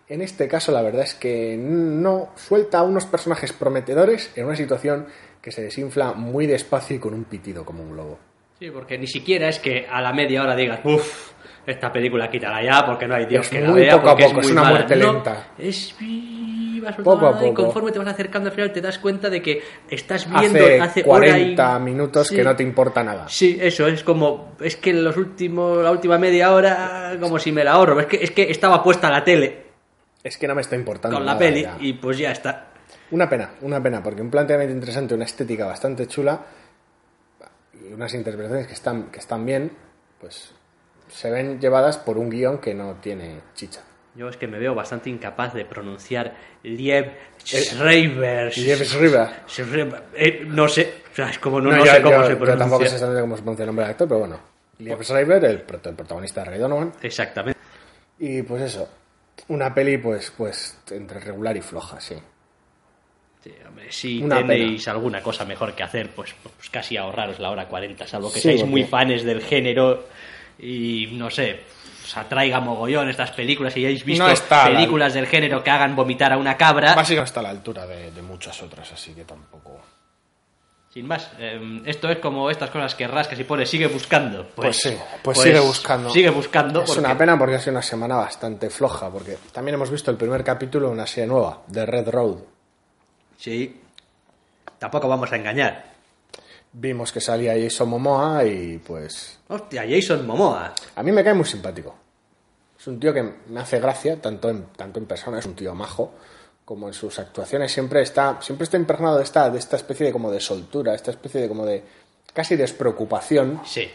En 0.07 0.21
este 0.21 0.47
caso 0.47 0.71
la 0.71 0.81
verdad 0.83 1.01
es 1.03 1.15
que 1.15 1.57
no 1.59 2.29
suelta 2.35 2.79
a 2.79 2.83
unos 2.83 3.05
personajes 3.07 3.51
prometedores 3.51 4.31
en 4.35 4.45
una 4.45 4.55
situación 4.55 5.07
que 5.41 5.51
se 5.51 5.63
desinfla 5.63 6.13
muy 6.13 6.45
despacio 6.45 6.95
y 6.97 6.99
con 6.99 7.13
un 7.15 7.23
pitido 7.23 7.65
como 7.65 7.81
un 7.81 7.91
globo. 7.93 8.19
Sí, 8.59 8.69
porque 8.69 8.97
ni 8.97 9.07
siquiera 9.07 9.49
es 9.49 9.57
que 9.59 9.87
a 9.89 10.01
la 10.01 10.13
media 10.13 10.43
hora 10.43 10.55
digas, 10.55 10.81
uff, 10.83 11.31
esta 11.65 11.91
película 11.91 12.29
quítala 12.29 12.63
ya 12.63 12.85
porque 12.85 13.07
no 13.07 13.15
hay 13.15 13.25
Dios 13.25 13.45
Es 13.45 13.51
que 13.51 13.61
la 13.61 13.71
vea. 13.71 13.95
poco 13.97 14.09
a 14.11 14.15
poco, 14.17 14.39
es 14.39 14.45
muy 14.45 14.51
una 14.51 14.61
mala". 14.61 14.75
muerte 14.75 14.95
No, 14.97 15.13
lenta. 15.13 15.47
es 15.57 15.95
y 16.97 17.01
Poco 17.03 17.27
a 17.27 17.31
y 17.43 17.49
poco. 17.49 17.63
conforme 17.63 17.91
te 17.91 17.99
vas 17.99 18.07
acercando 18.09 18.49
al 18.49 18.55
final 18.55 18.71
te 18.71 18.81
das 18.81 18.99
cuenta 18.99 19.29
de 19.29 19.41
que 19.41 19.61
estás 19.89 20.29
viendo 20.29 20.59
Hace, 20.59 20.79
hace, 20.81 21.01
hora 21.05 21.27
40 21.27 21.77
y- 21.79 21.83
minutos 21.83 22.27
Sí. 22.27 22.35
que 22.35 22.43
no 22.43 22.55
te 22.55 22.63
importa 22.63 23.03
nada. 23.03 23.27
Sí, 23.29 23.57
eso 23.61 23.87
es 23.87 24.03
como 24.03 24.55
es 24.61 24.75
que 24.77 24.93
los 24.93 25.17
últimos 25.17 25.83
la 25.83 25.91
última 25.91 26.17
media 26.17 26.51
hora 26.53 27.17
como 27.19 27.39
si 27.39 27.51
me 27.51 27.63
la 27.63 27.71
ahorro, 27.73 27.99
es 27.99 28.05
que 28.07 28.23
es 28.23 28.31
que 28.31 28.49
estaba 28.51 28.83
puesta 28.83 29.09
la 29.09 29.23
tele 29.23 29.65
Es 30.23 30.37
que 30.37 30.47
no 30.47 30.55
me 30.55 30.61
está 30.61 30.75
importando 30.75 31.17
con 31.17 31.25
la 31.25 31.33
nada 31.33 31.39
peli 31.39 31.61
ya. 31.63 31.77
y 31.79 31.93
pues 31.93 32.17
ya 32.17 32.31
está. 32.31 32.67
Una 33.11 33.29
pena, 33.29 33.51
una 33.61 33.81
pena, 33.81 34.03
porque 34.03 34.21
un 34.21 34.29
planteamiento 34.29 34.73
interesante, 34.73 35.13
una 35.13 35.23
estética 35.25 35.65
bastante 35.65 36.07
chula 36.07 36.41
y 37.73 37.93
unas 37.93 38.13
interpretaciones 38.13 38.67
que 38.67 38.73
están, 38.73 39.03
que 39.11 39.19
están 39.19 39.45
bien, 39.45 39.71
pues 40.19 40.53
se 41.07 41.29
ven 41.31 41.59
llevadas 41.59 41.97
por 41.97 42.17
un 42.17 42.29
guion 42.29 42.57
que 42.57 42.73
no 42.73 42.95
tiene 42.95 43.39
chicha. 43.55 43.81
Yo 44.17 44.27
es 44.29 44.37
que 44.37 44.47
me 44.47 44.57
veo 44.57 44.73
bastante 44.73 45.09
incapaz 45.11 45.53
de 45.53 45.63
pronunciar 45.65 46.33
Liev 46.63 47.11
Schreiber. 47.45 48.57
Liev 48.57 48.83
Schreiber. 48.83 50.03
Eh, 50.15 50.43
no 50.47 50.67
sé, 50.67 50.95
o 51.11 51.15
sea, 51.15 51.29
es 51.29 51.39
como 51.39 51.61
no, 51.61 51.69
No, 51.71 51.77
no 51.77 51.85
yo- 51.85 51.91
sé 51.91 52.01
cómo 52.01 52.15
yo- 52.15 52.23
se 52.23 52.29
yo 52.31 52.37
pronuncia. 52.37 52.57
tampoco 52.57 52.79
sé 52.85 52.85
exactamente 52.95 53.21
cómo 53.21 53.35
se 53.35 53.41
pronuncia 53.43 53.63
el 53.63 53.67
nombre 53.67 53.85
del 53.85 53.91
actor, 53.91 54.07
pero 54.07 54.19
bueno. 54.19 54.39
Liev 54.79 55.03
Schreiber, 55.03 55.45
el, 55.45 55.65
prot- 55.67 55.87
el 55.87 55.95
protagonista 55.95 56.43
de 56.43 56.49
Ray 56.49 56.59
Donovan. 56.59 56.93
Exactamente. 57.01 57.59
Y 58.19 58.41
pues 58.41 58.61
eso, 58.63 58.89
una 59.49 59.73
peli 59.73 59.97
pues, 59.99 60.31
pues 60.35 60.79
entre 60.91 61.19
regular 61.19 61.55
y 61.55 61.61
floja, 61.61 61.99
sí. 62.01 62.15
Sí, 63.43 63.53
hombre, 63.67 63.91
si 63.91 64.23
Una 64.23 64.37
tenéis 64.37 64.87
alguna 64.87 65.21
cosa 65.21 65.45
mejor 65.45 65.73
que 65.75 65.83
hacer, 65.83 66.09
pues, 66.09 66.33
pues 66.41 66.69
casi 66.71 66.97
ahorraros 66.97 67.39
la 67.39 67.51
hora 67.51 67.67
40, 67.67 68.07
salvo 68.07 68.29
que 68.29 68.35
Sí, 68.39 68.41
seáis 68.41 68.61
porque- 68.61 68.71
muy 68.71 68.83
fans 68.83 69.23
del 69.23 69.41
género 69.41 70.05
y 70.59 71.09
no 71.13 71.29
sé, 71.29 71.59
os 72.07 72.15
atraiga 72.17 72.59
mogollón 72.61 73.09
estas 73.09 73.31
películas 73.31 73.75
y 73.75 73.81
hayáis 73.85 74.05
visto 74.05 74.23
No 74.25 74.33
películas 74.65 75.13
del 75.13 75.27
género 75.27 75.61
que 75.63 75.69
hagan 75.69 75.95
vomitar 75.95 76.31
a 76.31 76.37
una 76.37 76.55
cabra. 76.55 76.95
Básicamente 76.95 77.27
está 77.27 77.41
a 77.41 77.43
la 77.43 77.49
altura 77.49 77.85
de, 77.85 78.11
de 78.11 78.21
muchas 78.21 78.61
otras, 78.63 78.91
así 78.93 79.13
que 79.13 79.25
tampoco... 79.25 79.81
Sin 80.93 81.05
más, 81.05 81.29
eh, 81.37 81.81
esto 81.85 82.09
es 82.09 82.17
como 82.19 82.49
estas 82.49 82.71
cosas 82.71 82.95
que 82.95 83.05
rascas 83.07 83.37
y 83.39 83.43
pones 83.43 83.69
sigue 83.69 83.87
buscando. 83.87 84.47
Pues, 84.55 84.77
sí, 84.77 84.97
pues, 85.21 85.37
sigue 85.37 85.59
buscando. 85.59 86.09
Sigue 86.09 86.29
buscando. 86.29 86.81
Es 86.81 86.87
porque- 86.87 86.99
una 87.01 87.15
pena 87.17 87.37
porque 87.37 87.55
ha 87.55 87.59
sido 87.59 87.73
una 87.73 87.81
semana 87.83 88.15
bastante 88.15 88.69
floja, 88.69 89.09
porque 89.11 89.37
también 89.51 89.75
hemos 89.75 89.91
visto 89.91 90.09
el 90.09 90.17
primer 90.17 90.43
capítulo 90.43 90.87
de 90.87 90.93
una 90.93 91.05
serie 91.05 91.27
nueva, 91.27 91.59
de 91.67 91.85
Red 91.85 92.07
Road. 92.09 92.37
Sí. 93.37 93.79
Tampoco 94.79 95.07
vamos 95.07 95.31
a 95.31 95.35
engañar. 95.35 95.96
Vimos 96.79 97.11
que 97.11 97.19
salía 97.19 97.53
Jason 97.59 97.89
Momoa 97.89 98.45
y 98.45 98.77
pues 98.77 99.39
Hostia, 99.47 99.83
Jason 99.89 100.27
Momoa. 100.27 100.73
a 100.95 101.03
mí 101.03 101.11
me 101.11 101.23
cae 101.23 101.33
muy 101.33 101.45
simpático. 101.45 101.95
Es 102.79 102.85
un 102.85 102.99
tío 102.99 103.11
que 103.13 103.23
me 103.47 103.59
hace 103.59 103.79
gracia, 103.79 104.21
tanto 104.21 104.49
en, 104.51 104.65
tanto 104.75 104.99
en 104.99 105.07
persona, 105.07 105.39
es 105.39 105.45
un 105.47 105.55
tío 105.55 105.73
majo, 105.73 106.13
como 106.63 106.87
en 106.87 106.93
sus 106.93 107.17
actuaciones. 107.17 107.71
Siempre 107.71 108.01
está, 108.03 108.37
siempre 108.41 108.65
está 108.65 108.77
impregnado 108.77 109.17
de 109.17 109.23
esta, 109.23 109.49
de 109.49 109.57
esta 109.57 109.75
especie 109.77 110.05
de 110.05 110.11
como 110.11 110.29
de 110.31 110.39
soltura, 110.39 110.93
esta 110.93 111.09
especie 111.09 111.41
de 111.41 111.47
como 111.47 111.65
de 111.65 111.83
casi 112.33 112.55
despreocupación. 112.55 113.61
Sí. 113.65 113.89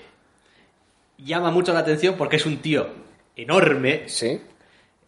Llama 1.19 1.53
mucho 1.53 1.73
la 1.73 1.81
atención 1.81 2.17
porque 2.17 2.37
es 2.37 2.47
un 2.47 2.61
tío 2.61 2.89
enorme. 3.37 4.09
Sí. 4.09 4.41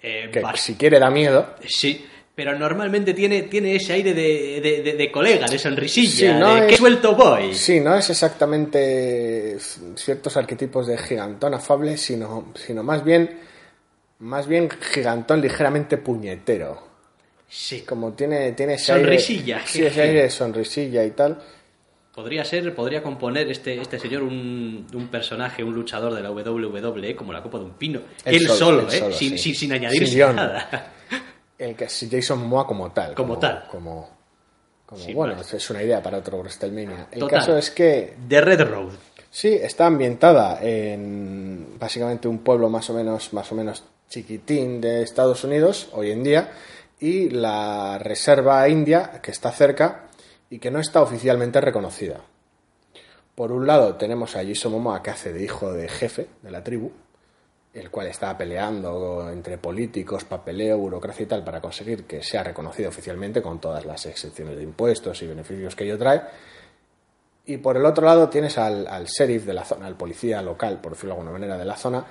eh, 0.00 0.30
Que 0.32 0.42
si 0.56 0.76
quiere 0.76 1.00
da 1.00 1.10
miedo. 1.10 1.56
Sí, 1.66 2.06
pero 2.34 2.58
normalmente 2.58 3.14
tiene, 3.14 3.42
tiene 3.42 3.76
ese 3.76 3.92
aire 3.92 4.12
de, 4.14 4.60
de- 4.60 4.82
de- 4.82 4.92
de 4.94 5.10
colega, 5.12 5.46
de 5.46 5.58
sonrisilla, 5.58 6.34
Sí, 6.34 6.40
no 6.40 6.54
de 6.54 6.60
es- 6.62 6.66
qué 6.66 6.76
suelto 6.76 7.14
voy. 7.14 7.54
Sí, 7.54 7.80
no 7.80 7.94
es 7.94 8.10
exactamente 8.10 9.56
ciertos 9.96 10.36
arquetipos 10.36 10.86
de 10.86 10.98
gigantón 10.98 11.54
afable, 11.54 11.96
sino, 11.96 12.52
sino 12.54 12.82
más 12.82 13.04
bien 13.04 13.38
más 14.20 14.46
bien 14.46 14.68
gigantón 14.92 15.40
ligeramente 15.40 15.98
puñetero. 15.98 16.82
Sí. 17.48 17.82
Como 17.82 18.12
tiene, 18.14 18.52
tiene 18.52 18.74
ese 18.74 18.86
Sonrisilla, 18.94 19.56
aire, 19.58 19.68
sí, 19.68 19.84
ese 19.84 20.02
aire 20.02 20.22
de 20.22 20.30
sonrisilla 20.30 21.04
y 21.04 21.10
tal. 21.10 21.40
Podría 22.14 22.44
ser, 22.44 22.74
podría 22.74 23.02
componer 23.02 23.50
este, 23.50 23.80
este 23.80 23.98
señor 23.98 24.22
un, 24.22 24.86
un 24.94 25.08
personaje, 25.08 25.62
un 25.62 25.74
luchador 25.74 26.14
de 26.14 26.22
la 26.22 26.30
WWE 26.30 27.14
como 27.16 27.32
la 27.32 27.42
copa 27.42 27.58
de 27.58 27.64
un 27.64 27.72
pino. 27.74 28.00
Él 28.24 28.36
Él, 28.36 28.48
solo, 28.48 28.88
¿eh? 28.90 28.98
solo, 28.98 29.12
sin, 29.14 29.30
sí. 29.30 29.38
sin, 29.38 29.54
sin 29.56 29.72
añadirse 29.72 30.06
Sin 30.06 30.18
nada. 30.36 30.92
El 31.64 31.76
que 31.76 31.84
es 31.84 32.08
Jason 32.10 32.46
Moa 32.46 32.66
como 32.66 32.92
tal. 32.92 33.14
Como 33.14 33.38
tal. 33.38 33.66
Como, 33.70 34.10
bueno, 35.14 35.34
más. 35.34 35.54
es 35.54 35.70
una 35.70 35.82
idea 35.82 36.02
para 36.02 36.18
otro 36.18 36.38
WrestleMania. 36.38 37.08
El 37.10 37.20
Total. 37.20 37.38
caso 37.38 37.56
es 37.56 37.70
que 37.70 38.14
The 38.28 38.40
Red 38.42 38.68
Road. 38.68 38.92
Sí, 39.30 39.48
está 39.48 39.86
ambientada 39.86 40.58
en 40.62 41.76
básicamente 41.78 42.28
un 42.28 42.40
pueblo 42.40 42.68
más 42.68 42.88
o 42.90 42.94
menos, 42.94 43.32
más 43.32 43.50
o 43.50 43.54
menos 43.54 43.82
chiquitín 44.08 44.80
de 44.80 45.02
Estados 45.02 45.42
Unidos 45.42 45.88
hoy 45.92 46.10
en 46.10 46.22
día 46.22 46.52
y 47.00 47.30
la 47.30 47.98
reserva 47.98 48.68
india 48.68 49.20
que 49.22 49.30
está 49.30 49.50
cerca 49.50 50.08
y 50.50 50.58
que 50.58 50.70
no 50.70 50.78
está 50.78 51.02
oficialmente 51.02 51.60
reconocida. 51.60 52.20
Por 53.34 53.50
un 53.50 53.66
lado 53.66 53.96
tenemos 53.96 54.36
a 54.36 54.44
Jason 54.44 54.70
Momoa 54.70 55.02
que 55.02 55.10
hace 55.10 55.32
de 55.32 55.42
hijo 55.42 55.72
de 55.72 55.88
jefe 55.88 56.28
de 56.42 56.50
la 56.50 56.62
tribu, 56.62 56.92
el 57.74 57.90
cual 57.90 58.06
está 58.06 58.38
peleando 58.38 59.28
entre 59.30 59.58
políticos, 59.58 60.24
papeleo, 60.24 60.78
burocracia 60.78 61.24
y 61.24 61.26
tal 61.26 61.42
para 61.42 61.60
conseguir 61.60 62.04
que 62.04 62.22
sea 62.22 62.44
reconocido 62.44 62.88
oficialmente 62.88 63.42
con 63.42 63.60
todas 63.60 63.84
las 63.84 64.06
excepciones 64.06 64.56
de 64.56 64.62
impuestos 64.62 65.20
y 65.22 65.26
beneficios 65.26 65.74
que 65.74 65.84
ello 65.84 65.98
trae. 65.98 66.22
Y 67.46 67.56
por 67.56 67.76
el 67.76 67.84
otro 67.84 68.06
lado 68.06 68.28
tienes 68.28 68.56
al, 68.58 68.86
al 68.86 69.06
sheriff 69.06 69.44
de 69.44 69.54
la 69.54 69.64
zona, 69.64 69.86
al 69.86 69.96
policía 69.96 70.40
local, 70.40 70.80
por 70.80 70.92
decirlo 70.92 71.14
de 71.14 71.20
alguna 71.20 71.32
manera, 71.32 71.58
de 71.58 71.64
la 71.64 71.76
zona, 71.76 72.04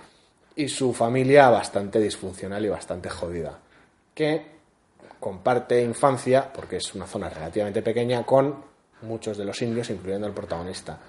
y 0.56 0.68
su 0.68 0.94
familia 0.94 1.50
bastante 1.50 2.00
disfuncional 2.00 2.64
y 2.66 2.70
bastante 2.70 3.10
jodida, 3.10 3.58
que 4.14 4.54
comparte 5.20 5.82
infancia, 5.82 6.52
porque 6.54 6.76
es 6.78 6.94
una 6.94 7.08
zona 7.08 7.30
relativamente 7.30 7.82
pequeña, 7.82 8.24
con 8.26 8.64
muchos 9.04 9.38
de 9.38 9.46
los 9.46 9.62
indios, 9.62 9.90
incluyendo 9.90 10.28
el 10.28 10.34
protagonista. 10.34 11.00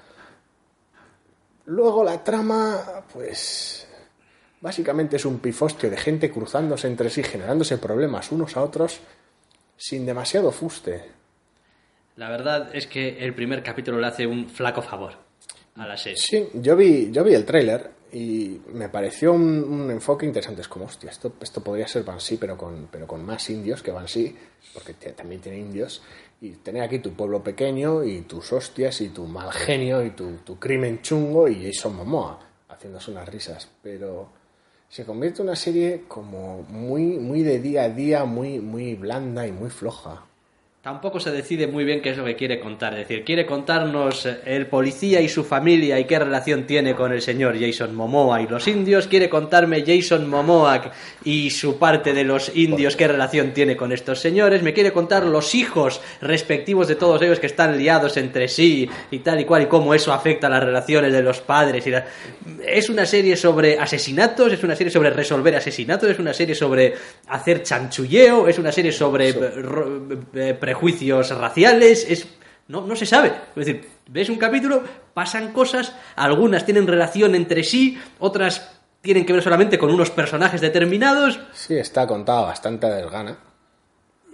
Luego 1.66 2.04
la 2.04 2.22
trama, 2.22 3.04
pues 3.12 3.83
básicamente 4.64 5.16
es 5.16 5.26
un 5.26 5.40
pifostio 5.40 5.90
de 5.90 5.98
gente 5.98 6.30
cruzándose 6.30 6.86
entre 6.86 7.10
sí, 7.10 7.22
generándose 7.22 7.76
problemas 7.76 8.32
unos 8.32 8.56
a 8.56 8.62
otros, 8.62 8.98
sin 9.76 10.06
demasiado 10.06 10.50
fuste. 10.50 11.04
La 12.16 12.30
verdad 12.30 12.74
es 12.74 12.86
que 12.86 13.18
el 13.18 13.34
primer 13.34 13.62
capítulo 13.62 14.00
le 14.00 14.06
hace 14.06 14.26
un 14.26 14.48
flaco 14.48 14.80
favor 14.80 15.12
a 15.76 15.86
la 15.86 15.98
serie. 15.98 16.16
Sí, 16.16 16.48
yo 16.54 16.76
vi, 16.76 17.10
yo 17.12 17.22
vi 17.22 17.34
el 17.34 17.44
tráiler 17.44 17.90
y 18.10 18.58
me 18.72 18.88
pareció 18.88 19.34
un, 19.34 19.64
un 19.64 19.90
enfoque 19.90 20.24
interesante. 20.24 20.62
Es 20.62 20.68
como, 20.68 20.86
hostia, 20.86 21.10
esto, 21.10 21.34
esto 21.42 21.62
podría 21.62 21.86
ser 21.86 22.02
Banshee, 22.02 22.38
pero 22.38 22.56
con, 22.56 22.88
pero 22.90 23.06
con 23.06 23.22
más 23.22 23.50
indios 23.50 23.82
que 23.82 23.90
Banshee, 23.90 24.34
porque 24.72 24.94
también 24.94 25.42
tiene 25.42 25.58
indios. 25.58 26.02
Y 26.40 26.52
tener 26.52 26.82
aquí 26.82 27.00
tu 27.00 27.12
pueblo 27.12 27.42
pequeño 27.42 28.02
y 28.02 28.22
tus 28.22 28.50
hostias 28.54 29.02
y 29.02 29.10
tu 29.10 29.26
mal 29.26 29.52
genio 29.52 30.02
y 30.02 30.12
tu, 30.12 30.38
tu 30.38 30.58
crimen 30.58 31.02
chungo 31.02 31.48
y 31.48 31.66
Jason 31.66 31.96
Momoa 31.96 32.40
haciéndose 32.70 33.10
unas 33.10 33.28
risas. 33.28 33.68
Pero 33.82 34.43
se 34.88 35.04
convierte 35.04 35.42
en 35.42 35.48
una 35.48 35.56
serie 35.56 36.04
como 36.06 36.62
muy, 36.62 37.18
muy 37.18 37.42
de 37.42 37.58
día 37.60 37.82
a 37.84 37.88
día, 37.88 38.24
muy, 38.24 38.60
muy 38.60 38.94
blanda 38.94 39.46
y 39.46 39.52
muy 39.52 39.70
floja. 39.70 40.26
Tampoco 40.84 41.18
se 41.18 41.30
decide 41.30 41.66
muy 41.66 41.82
bien 41.84 42.02
qué 42.02 42.10
es 42.10 42.18
lo 42.18 42.26
que 42.26 42.36
quiere 42.36 42.60
contar. 42.60 42.92
Es 42.92 43.08
decir, 43.08 43.24
quiere 43.24 43.46
contarnos 43.46 44.26
eh, 44.26 44.36
el 44.44 44.66
policía 44.66 45.18
y 45.22 45.30
su 45.30 45.42
familia 45.42 45.98
y 45.98 46.04
qué 46.04 46.18
relación 46.18 46.64
tiene 46.66 46.94
con 46.94 47.10
el 47.10 47.22
señor 47.22 47.58
Jason 47.58 47.94
Momoa 47.94 48.42
y 48.42 48.46
los 48.46 48.68
indios. 48.68 49.06
Quiere 49.06 49.30
contarme 49.30 49.82
Jason 49.86 50.28
Momoa 50.28 50.92
y 51.24 51.48
su 51.48 51.78
parte 51.78 52.12
de 52.12 52.24
los 52.24 52.54
indios, 52.54 52.96
qué 52.96 53.08
relación 53.08 53.52
tiene 53.54 53.78
con 53.78 53.92
estos 53.92 54.20
señores. 54.20 54.62
Me 54.62 54.74
quiere 54.74 54.92
contar 54.92 55.24
los 55.24 55.54
hijos 55.54 56.02
respectivos 56.20 56.86
de 56.86 56.96
todos 56.96 57.22
ellos 57.22 57.40
que 57.40 57.46
están 57.46 57.78
liados 57.78 58.18
entre 58.18 58.46
sí 58.46 58.86
y 59.10 59.18
tal 59.20 59.40
y 59.40 59.46
cual 59.46 59.62
y 59.62 59.66
cómo 59.66 59.94
eso 59.94 60.12
afecta 60.12 60.48
a 60.48 60.50
las 60.50 60.64
relaciones 60.64 61.14
de 61.14 61.22
los 61.22 61.40
padres. 61.40 61.86
Y 61.86 61.92
la- 61.92 62.04
Es 62.66 62.90
una 62.90 63.06
serie 63.06 63.36
sobre 63.38 63.78
asesinatos, 63.78 64.52
es 64.52 64.62
una 64.62 64.76
serie 64.76 64.90
sobre 64.90 65.08
resolver 65.08 65.56
asesinatos, 65.56 66.10
es 66.10 66.18
una 66.18 66.34
serie 66.34 66.54
sobre 66.54 66.92
hacer 67.28 67.62
chanchulleo, 67.62 68.48
es 68.48 68.58
una 68.58 68.70
serie 68.70 68.92
sobre 68.92 69.30
eh, 69.30 70.54
prejuicios 70.78 71.30
raciales, 71.30 72.04
es 72.08 72.26
no, 72.66 72.80
no 72.86 72.96
se 72.96 73.06
sabe. 73.06 73.28
Es 73.54 73.66
decir, 73.66 73.88
ves 74.08 74.28
un 74.28 74.36
capítulo, 74.38 74.82
pasan 75.14 75.52
cosas, 75.52 75.94
algunas 76.16 76.64
tienen 76.64 76.86
relación 76.86 77.34
entre 77.34 77.62
sí, 77.62 77.98
otras 78.18 78.70
tienen 79.00 79.24
que 79.24 79.32
ver 79.34 79.42
solamente 79.42 79.78
con 79.78 79.90
unos 79.90 80.10
personajes 80.10 80.60
determinados, 80.60 81.38
Sí, 81.52 81.76
está 81.76 82.06
contada 82.06 82.42
bastante 82.42 82.86
a 82.86 82.90
desgana. 82.94 83.38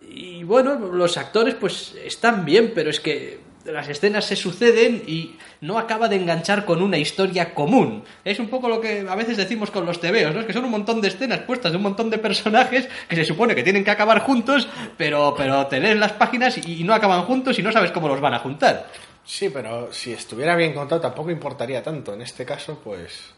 y 0.08 0.42
bueno, 0.44 0.76
los 0.78 1.16
actores 1.18 1.54
pues 1.54 1.94
están 2.04 2.44
bien, 2.44 2.72
pero 2.74 2.88
es 2.90 3.00
que 3.00 3.40
las 3.64 3.88
escenas 3.88 4.24
se 4.24 4.36
suceden 4.36 5.02
y 5.06 5.36
no 5.60 5.78
acaba 5.78 6.08
de 6.08 6.16
enganchar 6.16 6.64
con 6.64 6.82
una 6.82 6.98
historia 6.98 7.54
común. 7.54 8.04
Es 8.24 8.38
un 8.38 8.48
poco 8.48 8.68
lo 8.68 8.80
que 8.80 9.06
a 9.08 9.14
veces 9.14 9.36
decimos 9.36 9.70
con 9.70 9.86
los 9.86 10.00
tebeos, 10.00 10.34
¿no? 10.34 10.40
Es 10.40 10.46
que 10.46 10.52
son 10.52 10.64
un 10.64 10.70
montón 10.70 11.00
de 11.00 11.08
escenas 11.08 11.40
puestas 11.40 11.72
de 11.72 11.76
un 11.76 11.82
montón 11.82 12.10
de 12.10 12.18
personajes 12.18 12.88
que 13.08 13.16
se 13.16 13.24
supone 13.24 13.54
que 13.54 13.62
tienen 13.62 13.84
que 13.84 13.90
acabar 13.90 14.20
juntos, 14.20 14.68
pero, 14.96 15.34
pero 15.36 15.66
te 15.66 15.80
lees 15.80 15.98
las 15.98 16.12
páginas 16.12 16.58
y 16.66 16.84
no 16.84 16.94
acaban 16.94 17.22
juntos 17.22 17.58
y 17.58 17.62
no 17.62 17.72
sabes 17.72 17.92
cómo 17.92 18.08
los 18.08 18.20
van 18.20 18.34
a 18.34 18.38
juntar. 18.38 18.86
Sí, 19.24 19.50
pero 19.50 19.92
si 19.92 20.12
estuviera 20.12 20.56
bien 20.56 20.74
contado 20.74 21.00
tampoco 21.00 21.30
importaría 21.30 21.82
tanto. 21.82 22.14
En 22.14 22.22
este 22.22 22.44
caso, 22.44 22.80
pues... 22.82 23.34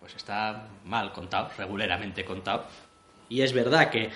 Pues 0.00 0.16
está 0.16 0.66
mal 0.84 1.12
contado, 1.12 1.50
regularmente 1.56 2.24
contado. 2.24 2.64
Y 3.28 3.42
es 3.42 3.52
verdad 3.52 3.88
que 3.88 4.10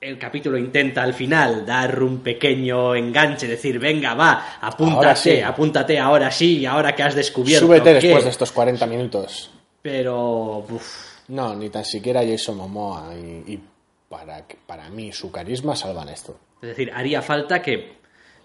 el 0.00 0.18
capítulo 0.18 0.56
intenta 0.58 1.02
al 1.02 1.14
final 1.14 1.66
dar 1.66 2.02
un 2.02 2.20
pequeño 2.20 2.94
enganche, 2.94 3.46
decir, 3.46 3.78
venga, 3.78 4.14
va, 4.14 4.58
apúntate, 4.60 4.96
Ahora 4.96 5.16
sí. 5.16 5.40
apúntate 5.40 5.98
ahora 5.98 6.30
sí, 6.30 6.66
ahora 6.66 6.94
que 6.94 7.02
has 7.02 7.14
descubierto. 7.14 7.66
Súbete 7.66 7.94
después 7.94 8.24
de 8.24 8.30
estos 8.30 8.52
40 8.52 8.86
minutos. 8.86 9.50
Pero, 9.82 10.58
uf, 10.58 11.18
No, 11.28 11.54
ni 11.54 11.68
tan 11.70 11.84
siquiera 11.84 12.22
Jason 12.24 12.56
Momoa. 12.56 13.12
Y, 13.16 13.52
y 13.54 13.60
para, 14.08 14.44
para 14.66 14.88
mí 14.90 15.12
su 15.12 15.30
carisma 15.30 15.74
salvan 15.76 16.08
esto. 16.08 16.38
es 16.62 16.68
decir, 16.68 16.90
haría 16.94 17.22
falta 17.22 17.60
que, 17.60 17.98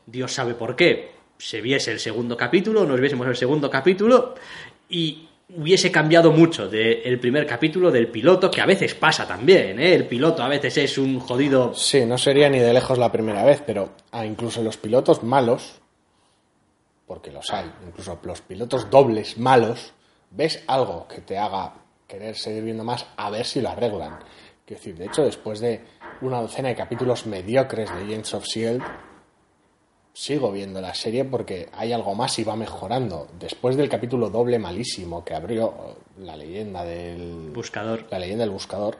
Dios 0.06 0.34
sabe 0.34 0.54
por 0.56 0.76
qué, 0.76 1.12
se 1.38 1.62
viese 1.62 1.92
el 1.92 2.00
segundo 2.00 2.36
capítulo, 2.36 2.86
nos 2.86 3.00
viésemos 3.00 3.28
el 3.28 3.36
segundo 3.36 3.70
capítulo 3.70 4.36
y 4.90 5.28
hubiese 5.50 5.92
cambiado 5.92 6.32
mucho 6.32 6.68
del 6.68 7.20
primer 7.20 7.46
capítulo 7.46 7.92
del 7.92 8.08
piloto, 8.08 8.50
que 8.50 8.62
a 8.62 8.66
veces 8.66 8.96
pasa 8.96 9.28
también, 9.28 9.80
¿eh? 9.80 9.94
El 9.94 10.08
piloto 10.08 10.42
a 10.44 10.48
veces 10.48 10.78
es 10.78 10.98
un 10.98 11.20
jodido 11.20 11.74
Sí, 11.74 12.06
no 12.06 12.18
sería 12.18 12.50
ni 12.50 12.60
de 12.60 12.74
lejos 12.74 12.98
la 12.98 13.12
primera 13.12 13.44
vez, 13.44 13.62
pero 13.66 13.92
ah, 14.12 14.26
incluso 14.26 14.64
los 14.64 14.78
pilotos 14.78 15.24
malos, 15.24 15.82
porque 17.06 17.32
los 17.32 17.52
hay, 17.52 17.72
incluso 17.86 18.20
los 18.24 18.42
pilotos 18.42 18.90
dobles 18.90 19.38
malos, 19.38 19.94
ves 20.32 20.64
algo 20.68 21.08
que 21.08 21.22
te 21.22 21.38
haga 21.38 21.74
querer 22.08 22.36
seguir 22.36 22.64
viendo 22.64 22.84
más 22.84 23.06
a 23.18 23.30
ver 23.30 23.46
si 23.46 23.62
lo 23.62 23.70
arreglan. 23.70 24.20
Quiero 24.66 24.80
decir, 24.80 24.96
de 24.96 25.06
hecho, 25.06 25.24
después 25.24 25.60
de 25.60 25.82
una 26.22 26.42
docena 26.42 26.70
de 26.70 26.76
capítulos 26.76 27.26
mediocres 27.26 27.90
de 27.90 28.04
Agents 28.04 28.34
of 28.34 28.44
S.H.I.E.L.D., 28.44 29.13
sigo 30.14 30.52
viendo 30.52 30.80
la 30.80 30.94
serie 30.94 31.26
porque 31.26 31.70
hay 31.74 31.92
algo 31.92 32.14
más 32.14 32.38
y 32.40 32.44
va 32.44 32.56
mejorando. 32.56 33.28
Después 33.40 33.76
del 33.76 33.90
capítulo 33.90 34.30
doble 34.30 34.60
malísimo 34.60 35.26
que 35.26 35.34
abrió 35.34 35.98
la 36.20 36.38
leyenda 36.38 36.84
del 36.84 37.52
buscador. 37.54 38.06
la 38.12 38.20
leyenda 38.20 38.44
del 38.44 38.54
buscador, 38.54 38.98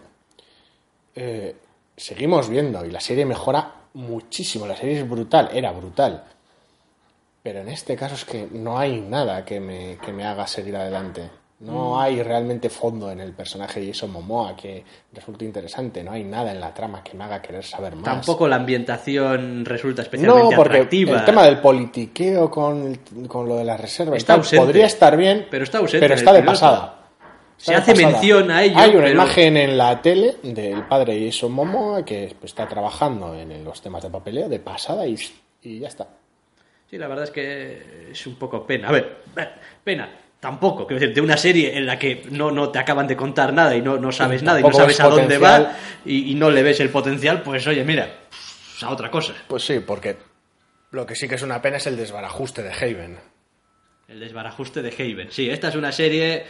eh, 1.16 1.56
seguimos 1.96 2.50
viendo 2.50 2.84
y 2.84 2.92
la 2.92 3.00
serie 3.00 3.26
mejora 3.26 3.84
muchísimo. 3.94 4.66
La 4.66 4.76
serie 4.76 5.00
es 5.00 5.10
brutal, 5.10 5.50
era 5.54 5.72
brutal. 5.72 6.24
Pero 7.44 7.60
en 7.60 7.70
este 7.70 7.96
caso 7.96 8.16
es 8.16 8.26
que 8.26 8.48
no 8.52 8.80
hay 8.80 9.02
nada 9.02 9.46
que 9.46 9.60
me, 9.60 9.98
que 9.98 10.12
me 10.12 10.26
haga 10.26 10.48
seguir 10.48 10.76
adelante. 10.76 11.30
No 11.66 12.00
hay 12.00 12.22
realmente 12.22 12.70
fondo 12.70 13.10
en 13.12 13.20
el 13.20 13.32
personaje 13.34 13.80
de 13.80 13.88
Jason 13.88 14.12
Momoa 14.12 14.56
que 14.56 14.84
resulte 15.14 15.46
interesante. 15.46 16.04
No 16.04 16.12
hay 16.12 16.24
nada 16.24 16.52
en 16.52 16.60
la 16.60 16.74
trama 16.74 17.04
que 17.04 17.16
me 17.16 17.24
haga 17.24 17.42
querer 17.42 17.64
saber 17.64 17.96
más. 17.96 18.04
Tampoco 18.06 18.48
la 18.48 18.58
ambientación 18.58 19.64
resulta 19.66 20.02
especialmente 20.02 20.52
No, 20.52 20.56
porque 20.58 20.78
atractiva. 20.78 21.20
el 21.20 21.26
tema 21.26 21.44
del 21.46 21.60
politiqueo 21.60 22.52
con, 22.52 22.96
con 23.28 23.48
lo 23.48 23.56
de 23.56 23.64
la 23.64 23.78
reserva 23.78 24.16
y 24.16 24.18
Está 24.18 24.34
tal 24.34 24.40
ausente. 24.42 24.66
podría 24.66 24.86
estar 24.86 25.16
bien, 25.16 25.48
Pero 25.50 25.64
está 25.64 25.78
ausente 25.78 26.04
pero 26.06 26.16
está 26.16 26.34
de 26.34 26.40
piloto. 26.40 26.60
pasada. 26.60 27.00
Se 27.56 27.72
de 27.72 27.78
hace 27.78 27.96
mención 27.96 28.52
a 28.52 28.62
ello, 28.64 28.78
Hay 28.78 28.90
una 28.92 29.00
pero- 29.06 29.14
imagen 29.14 29.56
en 29.58 29.78
la 29.78 30.02
tele 30.02 30.36
del 30.44 30.84
padre 30.84 31.16
de 31.16 31.32
Jason 31.32 31.52
Momoa 31.54 32.04
que 32.04 32.36
pues, 32.40 32.52
está 32.52 32.68
trabajando 32.68 33.34
en 33.36 33.64
los 33.64 33.82
temas 33.82 34.04
de 34.04 34.10
papeleo 34.10 34.50
de 34.50 34.60
pasada 34.60 35.08
y, 35.08 35.16
y 35.62 35.80
ya 35.80 35.88
está. 35.88 36.08
Sí, 36.90 36.98
la 36.98 37.08
verdad 37.08 37.24
es 37.24 37.32
que 37.32 38.12
es 38.12 38.28
un 38.28 38.36
poco 38.36 38.68
pena. 38.68 38.90
A 38.90 38.92
ver, 38.92 39.18
pena. 39.84 40.10
Tampoco, 40.44 40.86
quiero 40.86 41.00
decir, 41.00 41.16
de 41.16 41.22
una 41.22 41.38
serie 41.38 41.78
en 41.78 41.86
la 41.86 41.98
que 41.98 42.24
no, 42.30 42.52
no 42.52 42.68
te 42.70 42.78
acaban 42.78 43.08
de 43.08 43.16
contar 43.16 43.54
nada 43.54 43.78
y 43.78 43.82
no, 43.82 43.98
no 43.98 44.12
sabes 44.12 44.44
nada 44.44 44.60
y 44.60 44.64
no 44.64 44.74
sabes 44.74 45.00
a 45.00 45.06
dónde 45.08 45.40
potencial. 45.40 45.68
va 45.68 45.78
y, 46.04 46.32
y 46.34 46.36
no 46.36 46.50
le 46.52 46.62
ves 46.62 46.82
el 46.82 46.90
potencial, 46.90 47.42
pues 47.44 47.66
oye, 47.66 47.82
mira, 47.86 48.10
a 48.82 48.90
otra 48.90 49.10
cosa. 49.10 49.34
Pues 49.48 49.64
sí, 49.64 49.80
porque 49.80 50.18
lo 50.92 51.06
que 51.06 51.16
sí 51.16 51.30
que 51.30 51.36
es 51.36 51.42
una 51.44 51.62
pena 51.62 51.78
es 51.78 51.88
el 51.88 51.96
desbarajuste 51.96 52.62
de 52.62 52.74
Haven. 52.74 53.20
El 54.10 54.20
desbarajuste 54.20 54.82
de 54.82 54.90
Haven. 54.90 55.32
Sí, 55.32 55.50
esta 55.50 55.70
es 55.70 55.76
una 55.76 55.94
serie 55.94 56.44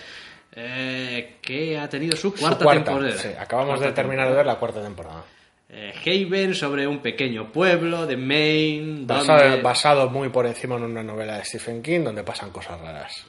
eh, 0.55 1.35
que 1.39 1.77
ha 1.77 1.87
tenido 1.87 2.17
su 2.17 2.31
Su 2.31 2.37
cuarta, 2.39 2.67
temporada. 2.67 3.11
Sí, 3.11 3.27
acabamos 3.39 3.75
Cuarta 3.75 3.85
de 3.89 3.93
terminar 3.93 4.27
de 4.27 4.33
ver 4.33 4.45
la 4.47 4.55
cuarta 4.55 4.81
temporada. 4.81 5.23
Eh, 5.69 5.93
Haven 6.03 6.55
sobre 6.55 6.87
un 6.87 6.97
pequeño 6.97 7.51
pueblo 7.51 8.07
de 8.07 8.17
Maine, 8.17 9.05
Basado, 9.05 9.43
donde, 9.43 9.61
basado 9.61 10.09
muy 10.09 10.29
por 10.29 10.47
encima 10.47 10.77
en 10.77 10.83
una 10.83 11.03
novela 11.03 11.37
de 11.37 11.45
Stephen 11.45 11.83
King 11.83 11.99
donde 12.05 12.23
pasan 12.23 12.49
cosas 12.49 12.81
raras. 12.81 13.27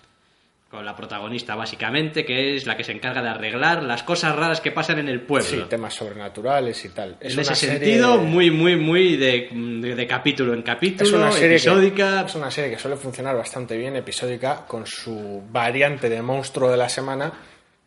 Con 0.75 0.85
la 0.85 0.97
protagonista 0.97 1.55
básicamente, 1.55 2.25
que 2.25 2.57
es 2.57 2.67
la 2.67 2.77
que 2.77 2.85
se 2.85 2.93
encarga 2.93 3.23
de 3.23 3.29
arreglar 3.29 3.83
las 3.83 4.03
cosas 4.03 4.35
raras 4.35 4.61
que 4.61 4.73
pasan 4.73 4.99
en 4.99 5.09
el 5.09 5.21
pueblo. 5.23 5.49
Sí, 5.49 5.63
temas 5.69 5.95
sobrenaturales 5.95 6.85
y 6.85 6.89
tal. 6.91 7.17
Es 7.21 7.35
en 7.35 7.41
ese 7.41 7.55
serie- 7.55 7.79
sentido, 7.79 8.19
muy, 8.19 8.51
muy, 8.51 8.77
muy 8.77 9.17
de, 9.17 9.49
de- 9.53 9.95
de 9.95 10.07
capítulo 10.07 10.53
en 10.55 10.63
capítulo, 10.63 11.09
es 11.09 11.13
una 11.15 11.31
serie 11.33 11.57
episódica. 11.57 12.21
Que, 12.23 12.27
es 12.27 12.35
una 12.35 12.51
serie 12.51 12.71
que 12.71 12.79
suele 12.79 12.97
funcionar 12.97 13.37
bastante 13.37 13.77
bien, 13.77 13.95
episódica, 13.97 14.67
con 14.67 14.87
su 14.87 15.43
variante 15.51 16.09
de 16.09 16.21
monstruo 16.23 16.71
de 16.71 16.77
la 16.77 16.89
semana, 16.89 17.33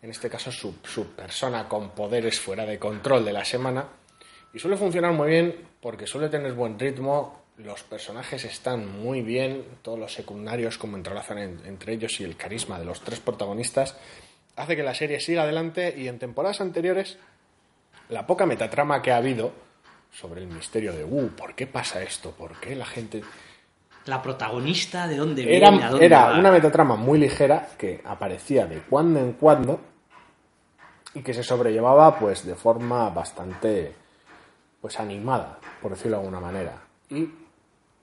en 0.02 0.10
este 0.10 0.30
caso 0.30 0.52
su, 0.52 0.76
su 0.84 1.08
persona 1.16 1.68
con 1.68 1.90
poderes 1.92 2.40
fuera 2.40 2.66
de 2.66 2.80
control 2.80 3.26
de 3.26 3.34
la 3.34 3.44
semana, 3.44 3.86
y 4.54 4.60
suele 4.60 4.78
funcionar 4.78 5.12
muy 5.12 5.30
bien 5.30 5.56
porque 5.82 6.08
suele 6.08 6.30
tener 6.30 6.54
buen 6.54 6.80
ritmo, 6.80 7.47
los 7.58 7.82
personajes 7.84 8.44
están 8.46 8.88
muy 9.02 9.22
bien, 9.22 9.66
todos 9.82 9.98
los 9.98 10.14
secundarios 10.14 10.78
como 10.78 10.96
entrelazan 10.98 11.38
en- 11.40 11.62
entre 11.66 11.94
ellos 11.94 12.20
y 12.20 12.24
el 12.24 12.36
carisma 12.38 12.78
de 12.80 12.86
los 12.86 13.02
tres 13.02 13.20
protagonistas, 13.20 13.96
hace 14.56 14.76
que 14.76 14.84
la 14.84 14.94
serie 14.94 15.20
siga 15.20 15.44
adelante 15.44 15.94
y 15.98 16.08
en 16.08 16.20
temporadas 16.20 16.62
anteriores 16.62 17.18
la 18.10 18.26
poca 18.28 18.46
metatrama 18.46 19.02
que 19.02 19.12
ha 19.12 19.18
habido 19.18 19.52
sobre 20.14 20.42
el 20.42 20.48
misterio 20.48 20.94
de, 20.94 21.04
uh, 21.04 21.30
¿por 21.36 21.56
qué 21.56 21.68
pasa 21.68 22.02
esto? 22.02 22.32
¿Por 22.32 22.60
qué 22.60 22.76
la 22.76 22.86
gente 22.86 23.22
La 24.06 24.22
protagonista, 24.22 25.08
¿de 25.08 25.18
dónde 25.18 25.42
viene? 25.44 25.58
era, 25.58 25.88
¿A 25.88 25.90
dónde 25.90 26.06
era 26.06 26.26
va? 26.30 26.40
una 26.40 26.52
metatrama 26.52 26.96
muy 26.96 27.20
ligera 27.20 27.70
que 27.78 28.02
aparecía 28.06 28.66
de 28.68 28.80
cuando 28.82 29.20
en 29.20 29.34
cuando 29.34 29.82
y 31.14 31.22
que 31.22 31.34
se 31.34 31.44
sobrellevaba 31.44 32.18
pues 32.20 32.46
de 32.46 32.56
forma 32.56 33.10
bastante 33.10 33.94
pues 34.80 35.00
animada, 35.00 35.58
por 35.82 35.92
decirlo 35.92 36.18
de 36.18 36.24
alguna 36.24 36.40
manera. 36.40 36.82
Y 37.10 37.28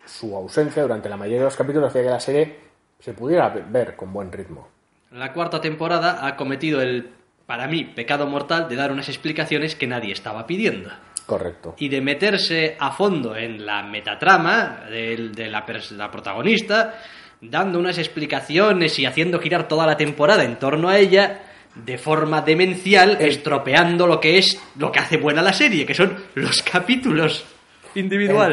su 0.06 0.36
ausencia 0.36 0.82
durante 0.82 1.08
la 1.08 1.16
mayoría 1.16 1.38
de 1.40 1.44
los 1.46 1.56
capítulos 1.56 1.88
hacía 1.90 2.02
que 2.02 2.10
la 2.10 2.20
serie 2.20 2.56
se 3.00 3.12
pudiera 3.12 3.48
ve- 3.48 3.64
ver 3.68 3.96
con 3.96 4.12
buen 4.12 4.30
ritmo. 4.32 4.68
La 5.12 5.32
cuarta 5.32 5.60
temporada 5.60 6.26
ha 6.26 6.36
cometido 6.36 6.80
el, 6.82 7.10
para 7.46 7.66
mí, 7.68 7.84
pecado 7.84 8.26
mortal 8.26 8.68
de 8.68 8.76
dar 8.76 8.90
unas 8.92 9.08
explicaciones 9.08 9.74
que 9.76 9.86
nadie 9.86 10.12
estaba 10.12 10.46
pidiendo. 10.46 10.90
Correcto. 11.26 11.74
y 11.78 11.88
de 11.88 12.02
meterse 12.02 12.76
a 12.78 12.90
fondo 12.92 13.34
en 13.34 13.64
la 13.64 13.82
metatrama 13.82 14.80
de, 14.90 15.32
la, 15.48 15.64
la 15.92 16.10
protagonista, 16.10 17.00
dando 17.40 17.78
unas 17.78 17.96
explicaciones 17.96 18.98
y 18.98 19.06
haciendo 19.06 19.38
girar 19.40 19.66
toda 19.66 19.86
la 19.86 19.96
temporada 19.96 20.44
en 20.44 20.58
torno 20.58 20.90
a 20.90 20.98
ella 20.98 21.40
de 21.76 21.96
forma 21.96 22.42
demencial, 22.42 23.16
estropeando 23.22 24.06
lo 24.06 24.20
que 24.20 24.36
es 24.36 24.60
lo 24.78 24.92
que 24.92 25.00
hace 25.00 25.16
buena 25.16 25.40
la 25.40 25.54
serie, 25.54 25.86
que 25.86 25.94
son 25.94 26.14
los 26.34 26.62
capítulos 26.62 27.46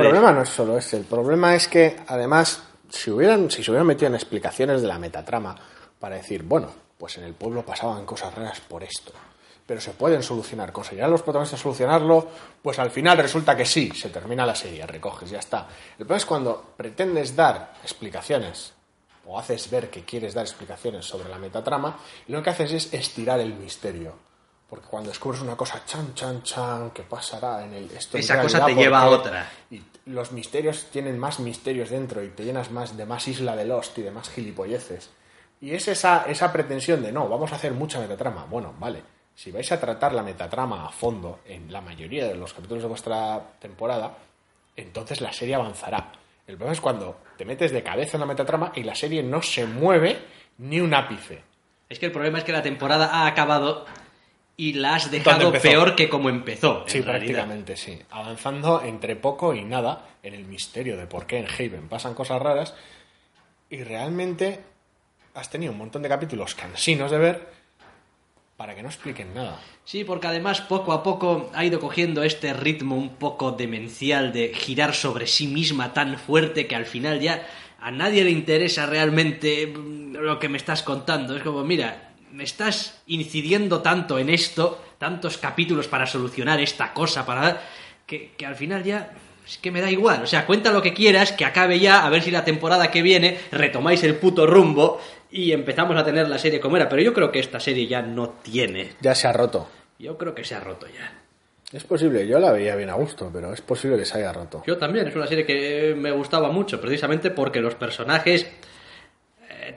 El 0.03 0.09
problema 0.09 0.31
no 0.31 0.41
es 0.43 0.49
solo 0.49 0.77
ese, 0.77 0.97
el 0.97 1.05
problema 1.05 1.55
es 1.55 1.67
que 1.67 1.97
además 2.07 2.63
si 2.89 3.09
hubieran 3.09 3.49
si 3.49 3.63
se 3.63 3.71
hubieran 3.71 3.87
metido 3.87 4.07
en 4.07 4.15
explicaciones 4.15 4.81
de 4.81 4.87
la 4.87 4.99
metatrama 4.99 5.55
para 5.99 6.15
decir, 6.15 6.43
bueno, 6.43 6.69
pues 6.97 7.17
en 7.17 7.23
el 7.23 7.33
pueblo 7.33 7.65
pasaban 7.65 8.05
cosas 8.05 8.33
raras 8.35 8.59
por 8.61 8.83
esto, 8.83 9.11
pero 9.65 9.81
se 9.81 9.91
pueden 9.91 10.21
solucionar, 10.21 10.71
conseguirán 10.71 11.11
los 11.11 11.21
protagonistas 11.21 11.59
solucionarlo, 11.59 12.27
pues 12.61 12.77
al 12.79 12.91
final 12.91 13.17
resulta 13.17 13.55
que 13.55 13.65
sí, 13.65 13.91
se 13.95 14.09
termina 14.09 14.45
la 14.45 14.55
serie, 14.55 14.85
recoges, 14.85 15.29
ya 15.29 15.39
está. 15.39 15.67
El 15.91 16.05
problema 16.05 16.17
es 16.17 16.25
cuando 16.25 16.73
pretendes 16.77 17.35
dar 17.35 17.73
explicaciones 17.83 18.73
o 19.25 19.39
haces 19.39 19.69
ver 19.69 19.89
que 19.89 20.03
quieres 20.03 20.33
dar 20.33 20.45
explicaciones 20.45 21.05
sobre 21.05 21.29
la 21.29 21.37
metatrama 21.37 21.97
y 22.27 22.31
lo 22.31 22.43
que 22.43 22.49
haces 22.49 22.71
es 22.73 22.93
estirar 22.93 23.39
el 23.39 23.53
misterio. 23.53 24.30
Porque 24.71 24.87
cuando 24.87 25.09
descubres 25.09 25.41
una 25.41 25.57
cosa, 25.57 25.83
chan, 25.85 26.13
chan, 26.13 26.43
chan, 26.43 26.91
¿qué 26.91 27.03
pasará 27.03 27.65
en 27.65 27.73
el 27.73 27.91
esto 27.91 28.17
Esa 28.17 28.41
cosa 28.41 28.65
te 28.65 28.73
lleva 28.73 29.01
a 29.01 29.09
otra. 29.09 29.51
Y 29.69 29.81
los 30.05 30.31
misterios 30.31 30.85
tienen 30.89 31.19
más 31.19 31.41
misterios 31.41 31.89
dentro 31.89 32.23
y 32.23 32.29
te 32.29 32.45
llenas 32.45 32.71
más 32.71 32.95
de 32.95 33.05
más 33.05 33.27
isla 33.27 33.53
de 33.57 33.65
Lost 33.65 33.97
y 33.97 34.03
de 34.03 34.11
más 34.11 34.29
gilipolleces. 34.29 35.09
Y 35.59 35.73
es 35.73 35.89
esa, 35.89 36.23
esa 36.25 36.53
pretensión 36.53 37.03
de 37.03 37.11
no, 37.11 37.27
vamos 37.27 37.51
a 37.51 37.55
hacer 37.55 37.73
mucha 37.73 37.99
metatrama. 37.99 38.45
Bueno, 38.45 38.73
vale, 38.79 39.03
si 39.35 39.51
vais 39.51 39.69
a 39.73 39.77
tratar 39.77 40.13
la 40.13 40.23
metatrama 40.23 40.85
a 40.85 40.89
fondo 40.89 41.41
en 41.45 41.69
la 41.69 41.81
mayoría 41.81 42.25
de 42.25 42.35
los 42.35 42.53
capítulos 42.53 42.83
de 42.83 42.87
vuestra 42.87 43.41
temporada, 43.59 44.19
entonces 44.77 45.19
la 45.19 45.33
serie 45.33 45.55
avanzará. 45.55 46.13
El 46.47 46.55
problema 46.55 46.71
es 46.71 46.79
cuando 46.79 47.17
te 47.37 47.43
metes 47.43 47.73
de 47.73 47.83
cabeza 47.83 48.15
en 48.15 48.21
la 48.21 48.25
metatrama 48.25 48.71
y 48.73 48.83
la 48.83 48.95
serie 48.95 49.21
no 49.21 49.41
se 49.41 49.65
mueve 49.65 50.17
ni 50.59 50.79
un 50.79 50.93
ápice. 50.93 51.43
Es 51.89 51.99
que 51.99 52.05
el 52.05 52.13
problema 52.13 52.37
es 52.37 52.45
que 52.45 52.53
la 52.53 52.63
temporada 52.63 53.09
ha 53.11 53.27
acabado 53.27 53.85
y 54.61 54.73
la 54.73 54.93
has 54.93 55.05
¿Dónde 55.05 55.17
dejado 55.17 55.51
peor 55.53 55.95
que 55.95 56.07
como 56.07 56.29
empezó. 56.29 56.83
Sí, 56.85 57.01
prácticamente 57.01 57.75
sí. 57.75 57.97
Avanzando 58.11 58.83
entre 58.83 59.15
poco 59.15 59.55
y 59.55 59.63
nada 59.63 60.05
en 60.21 60.35
el 60.35 60.45
misterio 60.45 60.97
de 60.97 61.07
por 61.07 61.25
qué 61.25 61.39
en 61.39 61.47
Haven 61.47 61.89
pasan 61.89 62.13
cosas 62.13 62.39
raras 62.39 62.75
y 63.71 63.81
realmente 63.81 64.59
has 65.33 65.49
tenido 65.49 65.71
un 65.71 65.79
montón 65.79 66.03
de 66.03 66.09
capítulos 66.09 66.53
cansinos 66.53 67.09
de 67.09 67.17
ver 67.17 67.49
para 68.55 68.75
que 68.75 68.83
no 68.83 68.89
expliquen 68.89 69.33
nada. 69.33 69.59
Sí, 69.83 70.03
porque 70.03 70.27
además 70.27 70.61
poco 70.61 70.93
a 70.93 71.01
poco 71.01 71.49
ha 71.55 71.65
ido 71.65 71.79
cogiendo 71.79 72.21
este 72.21 72.53
ritmo 72.53 72.95
un 72.95 73.15
poco 73.15 73.53
demencial 73.53 74.31
de 74.31 74.53
girar 74.53 74.93
sobre 74.93 75.25
sí 75.25 75.47
misma 75.47 75.91
tan 75.91 76.19
fuerte 76.19 76.67
que 76.67 76.75
al 76.75 76.85
final 76.85 77.19
ya 77.19 77.47
a 77.79 77.89
nadie 77.89 78.23
le 78.23 78.29
interesa 78.29 78.85
realmente 78.85 79.65
mm, 79.65 80.17
lo 80.17 80.37
que 80.37 80.49
me 80.49 80.57
estás 80.57 80.83
contando. 80.83 81.35
Es 81.35 81.41
como, 81.41 81.63
mira, 81.63 82.10
me 82.31 82.43
estás 82.43 83.01
incidiendo 83.07 83.81
tanto 83.81 84.19
en 84.19 84.29
esto, 84.29 84.83
tantos 84.97 85.37
capítulos 85.37 85.87
para 85.87 86.05
solucionar 86.05 86.59
esta 86.59 86.93
cosa, 86.93 87.25
para 87.25 87.61
que, 88.05 88.31
que 88.37 88.45
al 88.45 88.55
final 88.55 88.83
ya 88.83 89.11
es 89.45 89.57
que 89.57 89.71
me 89.71 89.81
da 89.81 89.91
igual. 89.91 90.23
O 90.23 90.27
sea, 90.27 90.45
cuenta 90.45 90.71
lo 90.71 90.81
que 90.81 90.93
quieras, 90.93 91.31
que 91.31 91.45
acabe 91.45 91.79
ya, 91.79 92.05
a 92.05 92.09
ver 92.09 92.21
si 92.21 92.31
la 92.31 92.45
temporada 92.45 92.91
que 92.91 93.01
viene 93.01 93.37
retomáis 93.51 94.03
el 94.03 94.15
puto 94.15 94.45
rumbo 94.45 95.01
y 95.31 95.51
empezamos 95.51 95.97
a 95.97 96.05
tener 96.05 96.27
la 96.29 96.37
serie 96.37 96.59
como 96.59 96.77
era. 96.77 96.87
Pero 96.87 97.01
yo 97.01 97.13
creo 97.13 97.31
que 97.31 97.39
esta 97.39 97.59
serie 97.59 97.87
ya 97.87 98.01
no 98.01 98.29
tiene. 98.29 98.91
Ya 99.01 99.15
se 99.15 99.27
ha 99.27 99.33
roto. 99.33 99.67
Yo 99.99 100.17
creo 100.17 100.33
que 100.33 100.43
se 100.43 100.55
ha 100.55 100.59
roto 100.59 100.87
ya. 100.87 101.21
Es 101.71 101.85
posible, 101.85 102.27
yo 102.27 102.37
la 102.37 102.51
veía 102.51 102.75
bien 102.75 102.89
a 102.89 102.95
gusto, 102.95 103.29
pero 103.31 103.53
es 103.53 103.61
posible 103.61 103.97
que 103.97 104.03
se 104.03 104.17
haya 104.17 104.33
roto. 104.33 104.61
Yo 104.67 104.77
también, 104.77 105.07
es 105.07 105.15
una 105.15 105.25
serie 105.25 105.45
que 105.45 105.95
me 105.97 106.11
gustaba 106.11 106.49
mucho, 106.49 106.81
precisamente 106.81 107.31
porque 107.31 107.61
los 107.61 107.75
personajes 107.75 108.45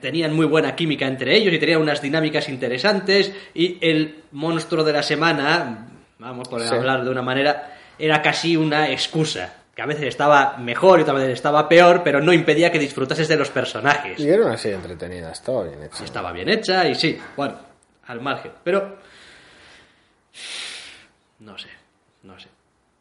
tenían 0.01 0.33
muy 0.33 0.45
buena 0.45 0.75
química 0.75 1.05
entre 1.07 1.35
ellos 1.35 1.53
y 1.53 1.59
tenían 1.59 1.81
unas 1.81 2.01
dinámicas 2.01 2.47
interesantes 2.49 3.31
y 3.53 3.77
el 3.81 4.23
monstruo 4.31 4.83
de 4.83 4.93
la 4.93 5.03
semana, 5.03 5.87
vamos 6.19 6.47
por 6.47 6.61
Sí. 6.61 6.73
hablar 6.73 7.03
de 7.03 7.09
una 7.09 7.21
manera, 7.21 7.75
era 7.99 8.21
casi 8.21 8.55
una 8.57 8.89
excusa, 8.89 9.53
que 9.75 9.81
a 9.81 9.85
veces 9.85 10.05
estaba 10.05 10.57
mejor 10.57 10.99
y 10.99 11.01
otras 11.03 11.17
veces 11.17 11.33
estaba 11.33 11.67
peor, 11.67 12.01
pero 12.03 12.21
no 12.21 12.31
impedía 12.31 12.71
que 12.71 12.79
disfrutases 12.79 13.27
de 13.27 13.35
los 13.37 13.49
personajes. 13.49 14.19
Y 14.19 14.29
era 14.29 14.45
una 14.45 14.57
serie 14.57 14.77
entretenida, 14.77 15.31
estaba 15.31 15.63
bien 15.63 15.83
hecha. 15.83 16.03
Estaba 16.03 16.31
bien 16.31 16.49
hecha 16.49 16.87
y 16.87 16.95
sí, 16.95 17.17
bueno, 17.35 17.55
al 18.07 18.21
margen. 18.21 18.51
Pero... 18.63 18.97
No 21.39 21.57
sé, 21.57 21.67
no 22.23 22.39
sé. 22.39 22.47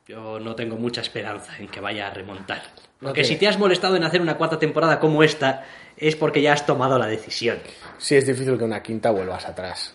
Yo 0.07 0.39
no 0.39 0.55
tengo 0.55 0.77
mucha 0.77 1.01
esperanza 1.01 1.57
en 1.59 1.69
que 1.69 1.81
vaya 1.81 2.09
a 2.09 2.11
remontar. 2.11 2.63
Porque 3.01 3.23
si 3.25 3.31
tiene. 3.37 3.41
te 3.41 3.49
has 3.49 3.59
molestado 3.59 3.97
en 3.97 4.05
hacer 4.05 4.21
una 4.21 4.37
cuarta 4.37 4.59
temporada 4.59 4.99
como 5.01 5.23
esta, 5.23 5.65
es 5.97 6.17
porque 6.17 6.43
ya 6.43 6.53
has 6.53 6.67
tomado 6.67 6.99
la 6.99 7.07
decisión. 7.07 7.59
Sí, 7.99 8.17
es 8.17 8.27
difícil 8.27 8.59
que 8.59 8.65
una 8.65 8.83
quinta 8.83 9.11
vuelvas 9.11 9.47
atrás. 9.47 9.95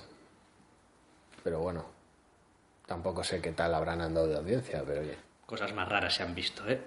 Pero 1.43 1.59
bueno, 1.59 1.85
tampoco 2.85 3.23
sé 3.23 3.41
qué 3.41 3.51
tal 3.51 3.73
habrán 3.73 4.01
andado 4.01 4.27
de 4.27 4.37
audiencia, 4.37 4.83
pero 4.85 5.01
oye. 5.01 5.17
Cosas 5.45 5.73
más 5.73 5.89
raras 5.89 6.13
se 6.13 6.23
han 6.23 6.35
visto, 6.35 6.67
¿eh? 6.69 6.79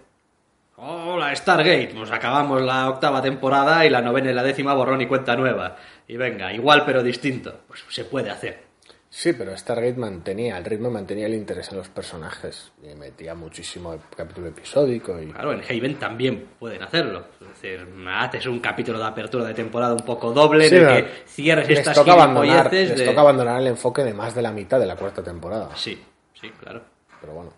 Hola, 0.76 1.34
Stargate. 1.34 1.92
Pues 1.94 2.10
acabamos 2.10 2.62
la 2.62 2.88
octava 2.88 3.20
temporada 3.20 3.84
y 3.84 3.90
la 3.90 4.00
novena 4.00 4.30
y 4.30 4.34
la 4.34 4.42
décima 4.42 4.74
borrón 4.74 5.00
y 5.00 5.06
cuenta 5.06 5.36
nueva. 5.36 5.76
Y 6.08 6.16
venga, 6.16 6.52
igual 6.52 6.84
pero 6.84 7.02
distinto. 7.02 7.60
Pues 7.68 7.84
se 7.88 8.04
puede 8.04 8.30
hacer. 8.30 8.71
Sí, 9.14 9.34
pero 9.34 9.54
Stargate 9.54 9.98
mantenía 9.98 10.56
el 10.56 10.64
ritmo, 10.64 10.88
mantenía 10.90 11.26
el 11.26 11.34
interés 11.34 11.70
en 11.70 11.76
los 11.76 11.88
personajes. 11.90 12.72
Y 12.82 12.94
metía 12.94 13.34
muchísimo 13.34 13.94
capítulo 14.16 14.46
episódico 14.48 15.20
y... 15.20 15.26
Claro, 15.30 15.52
en 15.52 15.60
Haven 15.60 15.96
también 15.98 16.48
pueden 16.58 16.82
hacerlo. 16.82 17.26
Es 17.42 17.48
decir, 17.60 17.86
haces 18.08 18.46
un 18.46 18.60
capítulo 18.60 18.98
de 18.98 19.04
apertura 19.04 19.44
de 19.44 19.52
temporada 19.52 19.92
un 19.92 20.00
poco 20.00 20.32
doble 20.32 20.66
Sí, 20.66 20.76
en 20.76 20.88
el 20.88 21.04
que 21.04 21.10
cierres 21.26 21.68
les 21.68 21.78
estas 21.80 21.94
toca, 21.94 22.14
abandonar, 22.14 22.70
gilipolleces 22.70 22.88
les 22.88 22.98
de- 23.00 23.04
toca 23.04 23.20
abandonar 23.20 23.60
el 23.60 23.66
enfoque 23.66 24.02
de 24.02 24.14
más 24.14 24.34
de 24.34 24.40
la 24.40 24.50
mitad 24.50 24.80
de 24.80 24.86
la 24.86 24.96
cuarta 24.96 25.22
temporada. 25.22 25.68
Sí, 25.76 26.02
sí, 26.40 26.48
claro. 26.58 26.82
Pero 27.20 27.34
bueno. 27.34 27.52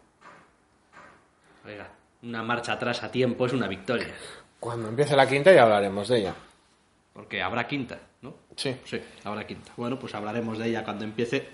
Oiga, 1.64 1.88
una 2.24 2.42
marcha 2.42 2.72
atrás 2.72 3.04
a 3.04 3.12
tiempo 3.12 3.46
es 3.46 3.52
una 3.52 3.68
victoria. 3.68 4.08
Cuando 4.58 4.88
empiece 4.88 5.14
la 5.14 5.28
quinta 5.28 5.52
ya 5.52 5.62
hablaremos 5.62 6.08
de 6.08 6.18
ella. 6.18 6.34
Porque 7.12 7.40
habrá 7.40 7.68
quinta, 7.68 8.00
¿no? 8.24 8.34
Sí. 8.56 8.74
Sí, 8.84 8.98
habrá 9.22 9.46
quinta. 9.46 9.72
Bueno, 9.76 9.98
pues 9.98 10.14
hablaremos 10.14 10.58
de 10.58 10.68
ella 10.68 10.82
cuando 10.82 11.04
empiece. 11.04 11.46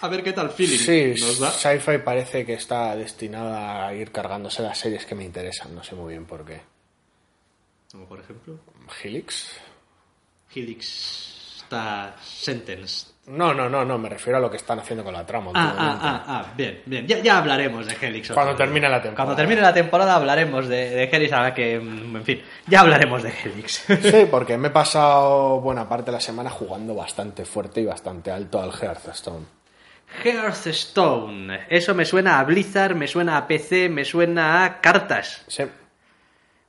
A 0.00 0.08
ver 0.08 0.22
qué 0.22 0.32
tal 0.32 0.50
feeling 0.50 0.78
Sí, 0.78 1.14
nos 1.20 1.38
da. 1.38 1.50
Sci-Fi 1.50 1.98
parece 2.04 2.44
que 2.44 2.54
está 2.54 2.94
destinada 2.96 3.86
a 3.86 3.94
ir 3.94 4.12
cargándose 4.12 4.62
las 4.62 4.78
series 4.78 5.06
que 5.06 5.14
me 5.14 5.24
interesan, 5.24 5.74
no 5.74 5.82
sé 5.82 5.94
muy 5.94 6.12
bien 6.12 6.26
por 6.26 6.44
qué. 6.44 6.60
Como 7.90 8.06
por 8.06 8.20
ejemplo, 8.20 8.58
¿Helix? 9.02 9.58
Helix 10.54 11.56
está 11.62 12.16
sentenced. 12.22 13.11
No, 13.24 13.54
no, 13.54 13.68
no, 13.68 13.84
no, 13.84 13.98
me 13.98 14.08
refiero 14.08 14.38
a 14.38 14.40
lo 14.40 14.50
que 14.50 14.56
están 14.56 14.80
haciendo 14.80 15.04
con 15.04 15.14
la 15.14 15.24
trama. 15.24 15.52
Ah, 15.54 15.74
ah, 15.78 15.98
ah, 16.02 16.24
ah, 16.26 16.52
bien, 16.56 16.82
bien. 16.86 17.06
Ya, 17.06 17.20
ya 17.20 17.38
hablaremos 17.38 17.86
de 17.86 17.94
Helix. 18.00 18.32
Cuando 18.32 18.56
termine 18.56 18.88
la 18.88 19.00
temporada. 19.00 19.14
Cuando 19.16 19.36
termine 19.36 19.60
la 19.60 19.72
temporada 19.72 20.16
hablaremos 20.16 20.66
de, 20.66 20.90
de 20.90 21.04
Helix, 21.04 21.32
ahora 21.32 21.54
que, 21.54 21.78
mm, 21.78 22.16
en 22.16 22.24
fin, 22.24 22.42
ya 22.66 22.80
hablaremos 22.80 23.22
de 23.22 23.30
Helix. 23.30 23.84
Sí, 24.02 24.26
porque 24.28 24.58
me 24.58 24.68
he 24.68 24.70
pasado 24.72 25.60
buena 25.60 25.88
parte 25.88 26.06
de 26.06 26.16
la 26.16 26.20
semana 26.20 26.50
jugando 26.50 26.96
bastante 26.96 27.44
fuerte 27.44 27.80
y 27.80 27.86
bastante 27.86 28.32
alto 28.32 28.60
al 28.60 28.72
Hearthstone. 28.72 29.46
Hearthstone. 30.24 31.66
Eso 31.68 31.94
me 31.94 32.04
suena 32.04 32.40
a 32.40 32.44
Blizzard, 32.44 32.96
me 32.96 33.06
suena 33.06 33.36
a 33.36 33.46
PC, 33.46 33.88
me 33.88 34.04
suena 34.04 34.64
a 34.64 34.80
cartas. 34.80 35.44
Sí. 35.46 35.62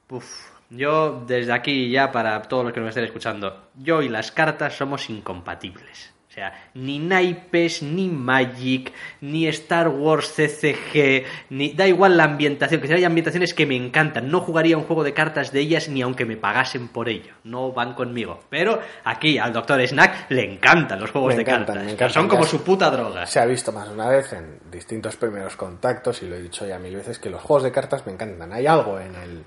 Uf, 0.09 0.51
yo 0.69 1.23
desde 1.25 1.51
aquí 1.51 1.89
ya 1.89 2.11
para 2.11 2.39
todos 2.43 2.65
los 2.65 2.73
que 2.73 2.79
nos 2.79 2.89
estén 2.89 3.05
escuchando, 3.05 3.69
yo 3.75 4.03
y 4.03 4.09
las 4.09 4.31
cartas 4.31 4.75
somos 4.75 5.09
incompatibles. 5.09 6.12
O 6.33 6.35
sea, 6.35 6.51
ni 6.73 6.97
naipes, 6.97 7.83
ni 7.83 8.09
Magic, 8.09 8.91
ni 9.21 9.47
Star 9.49 9.87
Wars 9.87 10.33
CCG, 10.35 11.25
ni 11.51 11.73
da 11.73 11.85
igual 11.85 12.17
la 12.17 12.23
ambientación, 12.23 12.81
que 12.81 12.87
si 12.87 12.93
hay 12.93 13.03
ambientaciones 13.03 13.53
que 13.53 13.67
me 13.67 13.75
encantan. 13.75 14.31
No 14.31 14.39
jugaría 14.41 14.75
un 14.75 14.83
juego 14.85 15.03
de 15.03 15.13
cartas 15.13 15.51
de 15.51 15.59
ellas 15.59 15.89
ni 15.89 16.01
aunque 16.01 16.25
me 16.25 16.35
pagasen 16.35 16.87
por 16.87 17.07
ello. 17.07 17.33
No 17.43 17.71
van 17.71 17.93
conmigo. 17.93 18.39
Pero 18.49 18.81
aquí 19.03 19.37
al 19.37 19.53
Dr. 19.53 19.87
Snack 19.87 20.25
le 20.29 20.53
encantan 20.53 20.99
los 20.99 21.11
juegos 21.11 21.29
Me 21.29 21.35
de 21.35 21.41
encantan, 21.43 21.65
cartas. 21.67 21.85
me 21.85 21.91
encantan. 21.91 22.13
Son 22.15 22.27
como 22.27 22.45
su 22.45 22.63
puta 22.63 22.89
droga. 22.89 23.27
Se 23.27 23.39
ha 23.39 23.45
visto 23.45 23.71
más 23.71 23.87
de 23.89 23.93
una 23.93 24.07
vez 24.09 24.33
en 24.33 24.57
distintos 24.71 25.15
primeros 25.17 25.55
contactos 25.55 26.23
y 26.23 26.27
lo 26.27 26.35
he 26.35 26.41
dicho 26.41 26.65
ya 26.65 26.79
mil 26.79 26.95
veces 26.95 27.19
que 27.19 27.29
los 27.29 27.43
juegos 27.43 27.61
de 27.61 27.71
cartas 27.71 28.07
me 28.07 28.11
encantan. 28.11 28.51
Hay 28.53 28.65
algo 28.65 28.99
en 28.99 29.13
el, 29.13 29.43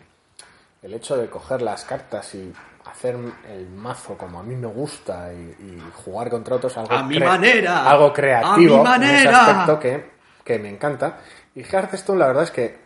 el 0.85 0.95
hecho 0.95 1.17
de 1.17 1.27
coger 1.29 1.63
las 1.63 1.85
cartas 1.85 2.33
y 2.37 2.53
hacer 2.87 3.17
el 3.49 3.69
mazo 3.71 4.17
como 4.17 4.39
a 4.39 4.43
mí 4.43 4.55
me 4.57 4.67
gusta 4.69 5.33
y, 5.33 5.37
y 5.37 5.83
jugar 6.05 6.31
contra 6.31 6.57
otros 6.57 6.77
algo 6.77 6.93
A 6.93 7.03
mi 7.03 7.19
manera. 7.19 7.89
algo 7.91 8.07
A 8.07 8.13
creativo 8.13 8.57
mi 8.57 8.65
en 8.67 8.73
ese 8.73 8.83
manera. 8.83 9.41
aspecto 9.47 9.81
que, 9.81 10.11
que 10.45 10.59
me 10.59 10.69
encanta 10.71 11.19
y 11.55 11.63
Hearthstone 11.63 12.19
la 12.19 12.27
verdad 12.29 12.45
es 12.45 12.51
que 12.51 12.79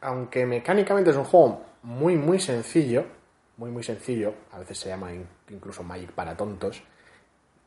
aunque 0.00 0.44
mecánicamente 0.44 1.10
es 1.10 1.16
un 1.16 1.24
juego 1.24 1.62
muy 1.82 2.16
muy 2.16 2.40
sencillo 2.40 3.04
muy 3.56 3.70
muy 3.70 3.82
sencillo 3.84 4.34
a 4.52 4.58
veces 4.58 4.78
se 4.78 4.88
llama 4.88 5.12
in- 5.12 5.28
incluso 5.50 5.82
Magic 5.82 6.10
para 6.12 6.36
tontos 6.36 6.82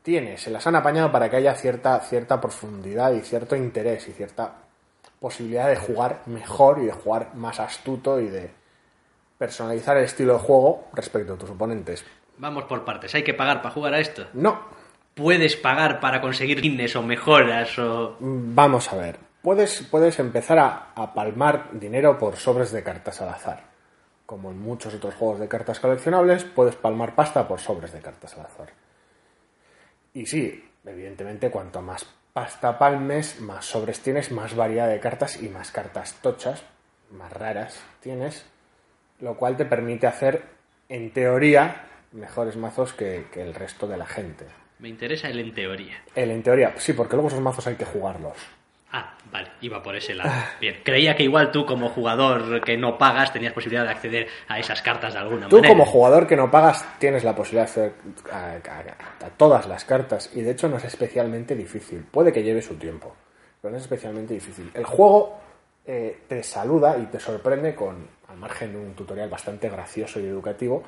tiene, 0.03 0.37
se 0.37 0.49
las 0.51 0.65
han 0.67 0.75
apañado 0.75 1.11
para 1.11 1.29
que 1.29 1.35
haya 1.35 1.53
cierta, 1.55 1.99
cierta 1.99 2.39
profundidad 2.39 3.11
y 3.11 3.21
cierto 3.21 3.55
interés 3.57 4.07
y 4.07 4.13
cierta 4.13 4.53
posibilidad 5.19 5.67
de 5.67 5.75
jugar 5.75 6.21
mejor 6.27 6.79
y 6.79 6.85
de 6.85 6.91
jugar 6.93 7.31
más 7.35 7.59
astuto 7.59 8.19
y 8.21 8.27
de 8.29 8.51
personalizar 9.37 9.97
el 9.97 10.05
estilo 10.05 10.33
de 10.33 10.39
juego 10.39 10.87
respecto 10.93 11.33
a 11.33 11.37
tus 11.37 11.49
oponentes. 11.49 12.05
Vamos 12.37 12.65
por 12.65 12.85
partes. 12.85 13.13
¿Hay 13.15 13.23
que 13.23 13.33
pagar 13.33 13.61
para 13.61 13.73
jugar 13.73 13.93
a 13.93 13.99
esto? 13.99 14.27
No, 14.33 14.59
¿Puedes 15.17 15.55
pagar 15.55 15.99
para 15.99 16.21
conseguir 16.21 16.61
guines 16.61 16.95
o 16.95 17.01
mejoras 17.01 17.79
o...? 17.79 18.17
vamos 18.19 18.93
a 18.93 18.97
ver. 18.97 19.17
Puedes, 19.41 19.81
puedes 19.89 20.19
empezar 20.19 20.59
a, 20.59 20.91
a 20.93 21.11
palmar 21.15 21.69
dinero 21.71 22.19
por 22.19 22.35
sobres 22.35 22.71
de 22.71 22.83
cartas 22.83 23.19
al 23.21 23.29
azar. 23.29 23.63
Como 24.27 24.51
en 24.51 24.61
muchos 24.61 24.93
otros 24.93 25.15
juegos 25.15 25.39
de 25.39 25.47
cartas 25.47 25.79
coleccionables, 25.79 26.43
puedes 26.43 26.75
palmar 26.75 27.15
pasta 27.15 27.47
por 27.47 27.59
sobres 27.59 27.93
de 27.93 27.99
cartas 27.99 28.37
al 28.37 28.45
azar. 28.45 28.69
Y 30.13 30.27
sí, 30.27 30.69
evidentemente, 30.85 31.49
cuanto 31.49 31.81
más 31.81 32.05
pasta 32.31 32.77
palmes, 32.77 33.41
más 33.41 33.65
sobres 33.65 34.01
tienes, 34.01 34.31
más 34.31 34.55
variedad 34.55 34.87
de 34.87 34.99
cartas 34.99 35.41
y 35.41 35.49
más 35.49 35.71
cartas 35.71 36.13
tochas, 36.21 36.61
más 37.09 37.33
raras 37.33 37.81
tienes, 38.01 38.45
lo 39.19 39.35
cual 39.35 39.57
te 39.57 39.65
permite 39.65 40.07
hacer, 40.07 40.43
en 40.89 41.11
teoría, 41.11 41.83
mejores 42.11 42.55
mazos 42.55 42.93
que, 42.93 43.25
que 43.31 43.41
el 43.41 43.53
resto 43.53 43.87
de 43.87 43.97
la 43.97 44.05
gente. 44.05 44.45
Me 44.79 44.89
interesa 44.89 45.27
el 45.29 45.39
en 45.39 45.53
teoría. 45.53 45.95
El 46.15 46.31
en 46.31 46.43
teoría, 46.43 46.73
sí, 46.77 46.93
porque 46.93 47.15
luego 47.15 47.29
esos 47.29 47.41
mazos 47.41 47.65
hay 47.67 47.75
que 47.75 47.85
jugarlos. 47.85 48.33
Ah, 48.91 49.15
vale, 49.31 49.49
iba 49.59 49.83
por 49.83 49.95
ese 49.97 50.13
lado. 50.15 50.31
Bien, 50.61 50.77
creía 50.83 51.13
que 51.15 51.23
igual 51.23 51.51
tú 51.51 51.65
como 51.65 51.89
jugador 51.89 52.61
que 52.61 52.77
no 52.77 52.97
pagas 52.97 53.33
tenías 53.33 53.51
posibilidad 53.51 53.83
de 53.83 53.89
acceder 53.91 54.27
a 54.47 54.59
esas 54.59 54.81
cartas 54.81 55.13
de 55.13 55.19
alguna 55.19 55.49
Tú 55.49 55.57
manera. 55.57 55.73
como 55.73 55.85
jugador 55.85 56.25
que 56.25 56.37
no 56.37 56.49
pagas 56.49 56.85
tienes 56.97 57.25
la 57.25 57.35
posibilidad 57.35 57.65
de 57.65 57.69
hacer 57.71 57.93
a, 58.31 58.51
a- 58.53 59.25
a 59.25 59.29
todas 59.31 59.67
las 59.67 59.83
cartas 59.83 60.31
y 60.33 60.41
de 60.41 60.51
hecho 60.51 60.69
no 60.69 60.77
es 60.77 60.85
especialmente 60.85 61.53
difícil. 61.53 62.05
Puede 62.09 62.31
que 62.31 62.43
lleve 62.43 62.61
su 62.61 62.75
tiempo, 62.75 63.13
pero 63.61 63.71
no 63.73 63.77
es 63.77 63.83
especialmente 63.83 64.33
difícil. 64.35 64.71
El 64.73 64.85
juego 64.85 65.37
eh, 65.85 66.21
te 66.29 66.41
saluda 66.43 66.97
y 66.97 67.07
te 67.07 67.19
sorprende 67.19 67.75
con, 67.75 68.07
margen 68.39 68.73
de 68.73 68.79
un 68.79 68.93
tutorial 68.93 69.29
bastante 69.29 69.69
gracioso 69.69 70.19
y 70.19 70.25
educativo, 70.25 70.83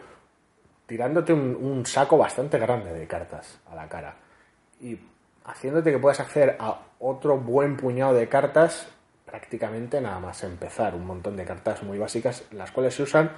tirándote 0.85 1.33
un, 1.33 1.85
saco 1.85 2.17
bastante 2.17 2.57
grande 2.57 2.93
de 2.93 3.07
cartas 3.07 3.59
a 3.69 3.75
la 3.75 3.87
cara 3.87 4.15
y 4.81 4.97
haciéndote 5.45 5.91
que 5.91 5.99
puedas 5.99 6.19
acceder 6.19 6.55
a 6.59 6.79
otro 6.99 7.37
buen 7.37 7.77
puñado 7.77 8.13
de 8.13 8.27
cartas 8.27 8.87
prácticamente 9.25 10.01
nada 10.01 10.19
más 10.19 10.43
empezar. 10.43 10.95
Un 10.95 11.05
montón 11.05 11.37
de 11.37 11.45
cartas 11.45 11.83
muy 11.83 11.97
básicas, 11.99 12.43
las 12.51 12.71
cuales 12.71 12.95
se 12.95 13.03
usan 13.03 13.31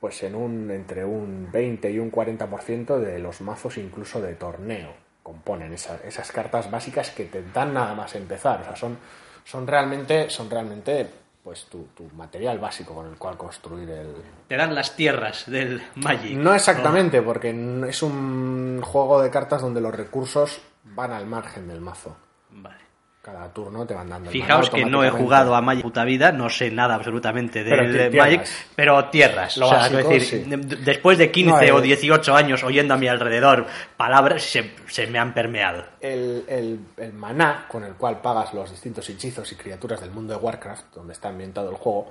pues 0.00 0.22
en 0.22 0.34
un 0.34 0.70
entre 0.70 1.04
un 1.04 1.50
20 1.52 1.90
y 1.90 1.98
un 1.98 2.10
40% 2.10 2.98
de 2.98 3.18
los 3.18 3.40
mazos 3.42 3.76
incluso 3.76 4.20
de 4.20 4.34
torneo 4.34 4.94
componen 5.22 5.74
esa- 5.74 6.00
esas 6.04 6.32
cartas 6.32 6.70
básicas 6.70 7.10
que 7.10 7.26
te 7.26 7.42
dan 7.52 7.74
nada 7.74 7.94
más 7.94 8.14
empezar 8.14 8.62
o 8.62 8.64
sea 8.64 8.76
son 8.76 8.96
son 9.44 9.66
realmente 9.66 10.30
son 10.30 10.48
realmente 10.48 11.06
pues 11.42 11.64
tu, 11.66 11.88
tu 11.96 12.04
material 12.16 12.58
básico 12.58 12.94
con 12.94 13.06
el 13.06 13.16
cual 13.16 13.36
construir 13.36 13.88
el 13.90 14.14
Te 14.48 14.56
dan 14.56 14.74
las 14.74 14.94
tierras 14.94 15.50
del 15.50 15.82
Magic. 15.96 16.36
no 16.36 16.54
exactamente 16.54 17.22
porque 17.22 17.50
es 17.88 18.02
un 18.02 18.80
juego 18.82 19.20
de 19.22 19.30
cartas 19.30 19.62
donde 19.62 19.80
los 19.80 19.94
recursos 19.94 20.60
van 20.84 21.12
al 21.12 21.26
margen 21.26 21.68
del 21.68 21.80
mazo 21.80 22.16
Vale. 22.50 22.76
Cada 23.22 23.52
turno 23.52 23.86
te 23.86 23.92
van 23.94 24.08
dando 24.08 24.30
Fijaos 24.30 24.70
que 24.70 24.84
no 24.86 25.04
he 25.04 25.10
jugado 25.10 25.54
a 25.54 25.60
Magic 25.60 25.82
puta 25.82 26.04
vida, 26.04 26.32
no 26.32 26.48
sé 26.48 26.70
nada 26.70 26.94
absolutamente 26.94 27.62
Pero 27.62 27.92
de. 27.92 28.10
Magic, 28.10 28.46
pero 28.74 29.04
tierras. 29.10 29.56
Lo 29.58 29.66
o 29.66 29.68
sea, 29.68 29.78
básico, 29.78 29.96
quiero 30.00 30.10
decir, 30.14 30.44
sí. 30.44 30.76
después 30.84 31.18
de 31.18 31.30
15 31.30 31.50
No, 31.52 31.60
eh, 31.60 31.72
o 31.72 31.80
18 31.82 32.34
años 32.34 32.64
oyendo 32.64 32.94
a 32.94 32.96
mi 32.96 33.08
alrededor 33.08 33.66
palabras, 33.96 34.42
se, 34.42 34.74
se 34.86 35.06
me 35.06 35.18
han 35.18 35.34
permeado. 35.34 35.84
el, 36.00 36.44
el- 36.48 36.80
el 36.96 37.12
maná 37.12 37.66
con 37.68 37.84
el 37.84 37.92
cual 37.94 38.20
pagas 38.22 38.54
los 38.54 38.70
distintos 38.70 39.08
hechizos 39.10 39.52
y 39.52 39.56
criaturas 39.56 40.00
del 40.00 40.10
mundo 40.12 40.32
de 40.32 40.40
Warcraft, 40.40 40.94
donde 40.94 41.12
está 41.12 41.28
ambientado 41.28 41.68
el 41.70 41.76
juego, 41.76 42.10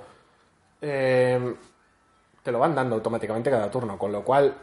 eh, 0.80 1.54
te 2.42 2.52
lo 2.52 2.58
van 2.58 2.74
dando 2.74 2.94
automáticamente 2.94 3.50
cada 3.50 3.70
turno, 3.70 3.98
con 3.98 4.12
lo 4.12 4.22
cual 4.22 4.54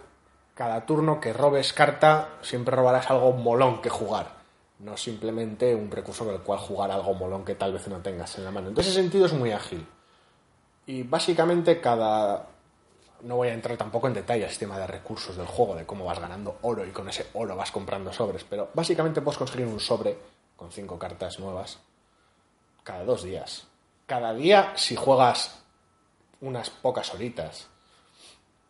cada 0.55 0.85
turno 0.85 1.19
que 1.19 1.33
robes 1.33 1.73
carta 1.73 2.29
siempre 2.41 2.75
robarás 2.75 3.09
algo 3.11 3.33
molón 3.33 3.81
que 3.81 3.89
jugar, 3.89 4.36
no 4.79 4.95
simplemente 4.95 5.73
un 5.73 5.89
recurso 5.89 6.25
con 6.25 6.35
el 6.35 6.41
cual 6.41 6.59
jugar 6.59 6.91
algo 6.91 7.13
molón 7.13 7.43
que 7.43 7.55
tal 7.55 7.73
vez 7.73 7.87
no 7.87 7.97
tengas 8.01 8.37
en 8.37 8.45
la 8.45 8.51
mano. 8.51 8.67
Entonces, 8.69 8.93
ese 8.93 9.01
sentido 9.01 9.25
es 9.25 9.33
muy 9.33 9.51
ágil. 9.51 9.85
Y 10.85 11.03
básicamente 11.03 11.81
cada... 11.81 12.47
No 13.21 13.37
voy 13.37 13.47
a 13.47 13.53
entrar 13.53 13.75
tampoco 13.77 14.07
en 14.07 14.13
detalle 14.13 14.43
al 14.43 14.51
sistema 14.51 14.77
de 14.77 14.85
recursos 14.85 15.35
del 15.35 15.47
juego, 15.47 15.75
de 15.75 15.87
cómo 15.87 16.05
vas 16.05 16.19
ganando 16.19 16.59
oro 16.61 16.85
y 16.85 16.91
con 16.91 17.09
ese 17.09 17.25
oro 17.33 17.55
vas 17.55 17.71
comprando 17.71 18.13
sobres, 18.13 18.45
pero 18.47 18.69
básicamente 18.75 19.21
puedes 19.21 19.39
conseguir 19.39 19.65
un 19.65 19.79
sobre 19.79 20.15
con 20.55 20.71
cinco 20.71 20.99
cartas 20.99 21.39
nuevas 21.39 21.79
cada 22.83 23.03
dos 23.03 23.23
días. 23.23 23.65
Cada 24.05 24.35
día 24.35 24.73
si 24.75 24.95
juegas 24.95 25.63
unas 26.41 26.69
pocas 26.69 27.11
horitas. 27.13 27.67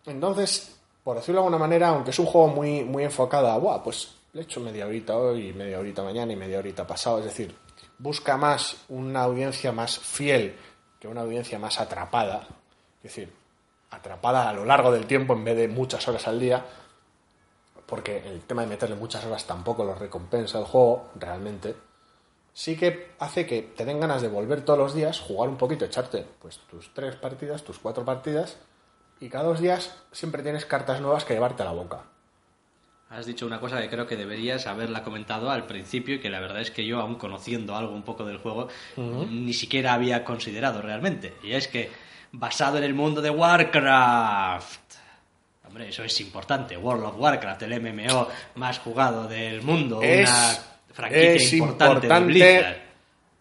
Entonces, 0.05 0.79
por 1.03 1.17
decirlo 1.17 1.41
de 1.41 1.45
alguna 1.45 1.59
manera, 1.59 1.89
aunque 1.89 2.11
es 2.11 2.19
un 2.19 2.25
juego 2.25 2.47
muy, 2.47 2.83
muy 2.83 3.03
enfocado 3.03 3.47
a, 3.47 3.57
Buah, 3.57 3.83
pues 3.83 4.15
le 4.37 4.43
echo 4.43 4.59
media 4.59 4.85
horita 4.85 5.17
hoy, 5.17 5.51
media 5.51 5.79
horita 5.79 6.03
mañana 6.03 6.31
y 6.31 6.35
media 6.35 6.59
horita 6.59 6.85
pasado, 6.85 7.17
es 7.17 7.25
decir, 7.25 7.55
busca 7.97 8.37
más 8.37 8.77
una 8.87 9.23
audiencia 9.23 9.71
más 9.71 9.97
fiel 9.97 10.55
que 10.99 11.07
una 11.07 11.21
audiencia 11.21 11.57
más 11.57 11.79
atrapada, 11.79 12.47
es 12.97 13.03
decir, 13.03 13.33
atrapada 13.89 14.47
a 14.47 14.53
lo 14.53 14.63
largo 14.63 14.91
del 14.91 15.07
tiempo 15.07 15.33
en 15.33 15.43
vez 15.43 15.57
de 15.57 15.67
muchas 15.67 16.07
horas 16.07 16.27
al 16.27 16.39
día, 16.39 16.63
porque 17.87 18.17
el 18.27 18.41
tema 18.41 18.61
de 18.61 18.67
meterle 18.67 18.95
muchas 18.95 19.25
horas 19.25 19.43
tampoco 19.47 19.83
lo 19.83 19.95
recompensa 19.95 20.59
el 20.59 20.65
juego, 20.65 21.09
realmente. 21.15 21.75
Sí 22.53 22.77
que 22.77 23.13
hace 23.17 23.47
que 23.47 23.63
te 23.63 23.85
den 23.85 23.99
ganas 23.99 24.21
de 24.21 24.27
volver 24.27 24.63
todos 24.63 24.77
los 24.77 24.93
días, 24.93 25.19
jugar 25.19 25.49
un 25.49 25.57
poquito, 25.57 25.83
echarte 25.83 26.27
pues 26.39 26.59
tus 26.69 26.93
tres 26.93 27.15
partidas, 27.15 27.63
tus 27.63 27.79
cuatro 27.79 28.05
partidas, 28.05 28.57
y 29.19 29.29
cada 29.29 29.45
dos 29.45 29.61
días 29.61 29.95
siempre 30.11 30.43
tienes 30.43 30.67
cartas 30.67 31.01
nuevas 31.01 31.25
que 31.25 31.33
llevarte 31.33 31.63
a 31.63 31.65
la 31.65 31.71
boca. 31.71 32.16
Has 33.09 33.25
dicho 33.25 33.45
una 33.45 33.59
cosa 33.59 33.81
que 33.81 33.89
creo 33.89 34.05
que 34.05 34.17
deberías 34.17 34.67
haberla 34.67 35.01
comentado 35.01 35.49
al 35.49 35.65
principio 35.65 36.15
y 36.15 36.19
que 36.19 36.29
la 36.29 36.41
verdad 36.41 36.59
es 36.59 36.71
que 36.71 36.85
yo, 36.85 36.99
aún 36.99 37.15
conociendo 37.15 37.75
algo 37.75 37.93
un 37.93 38.03
poco 38.03 38.25
del 38.25 38.37
juego, 38.37 38.67
ni 38.97 39.53
siquiera 39.53 39.93
había 39.93 40.25
considerado 40.25 40.81
realmente. 40.81 41.33
Y 41.41 41.53
es 41.53 41.67
que, 41.69 41.89
basado 42.33 42.77
en 42.77 42.83
el 42.83 42.93
mundo 42.93 43.21
de 43.21 43.29
Warcraft. 43.29 44.79
Hombre, 45.67 45.89
eso 45.89 46.03
es 46.03 46.19
importante. 46.21 46.75
World 46.77 47.05
of 47.05 47.15
Warcraft, 47.17 47.61
el 47.63 47.79
MMO 47.81 48.27
más 48.55 48.79
jugado 48.79 49.27
del 49.27 49.61
mundo. 49.61 50.01
Es- 50.01 50.29
una 50.29 50.93
franquicia 50.93 51.31
es 51.35 51.53
importante, 51.53 52.07
de 52.07 52.13
importante. 52.13 52.25
Blizzard. 52.33 52.77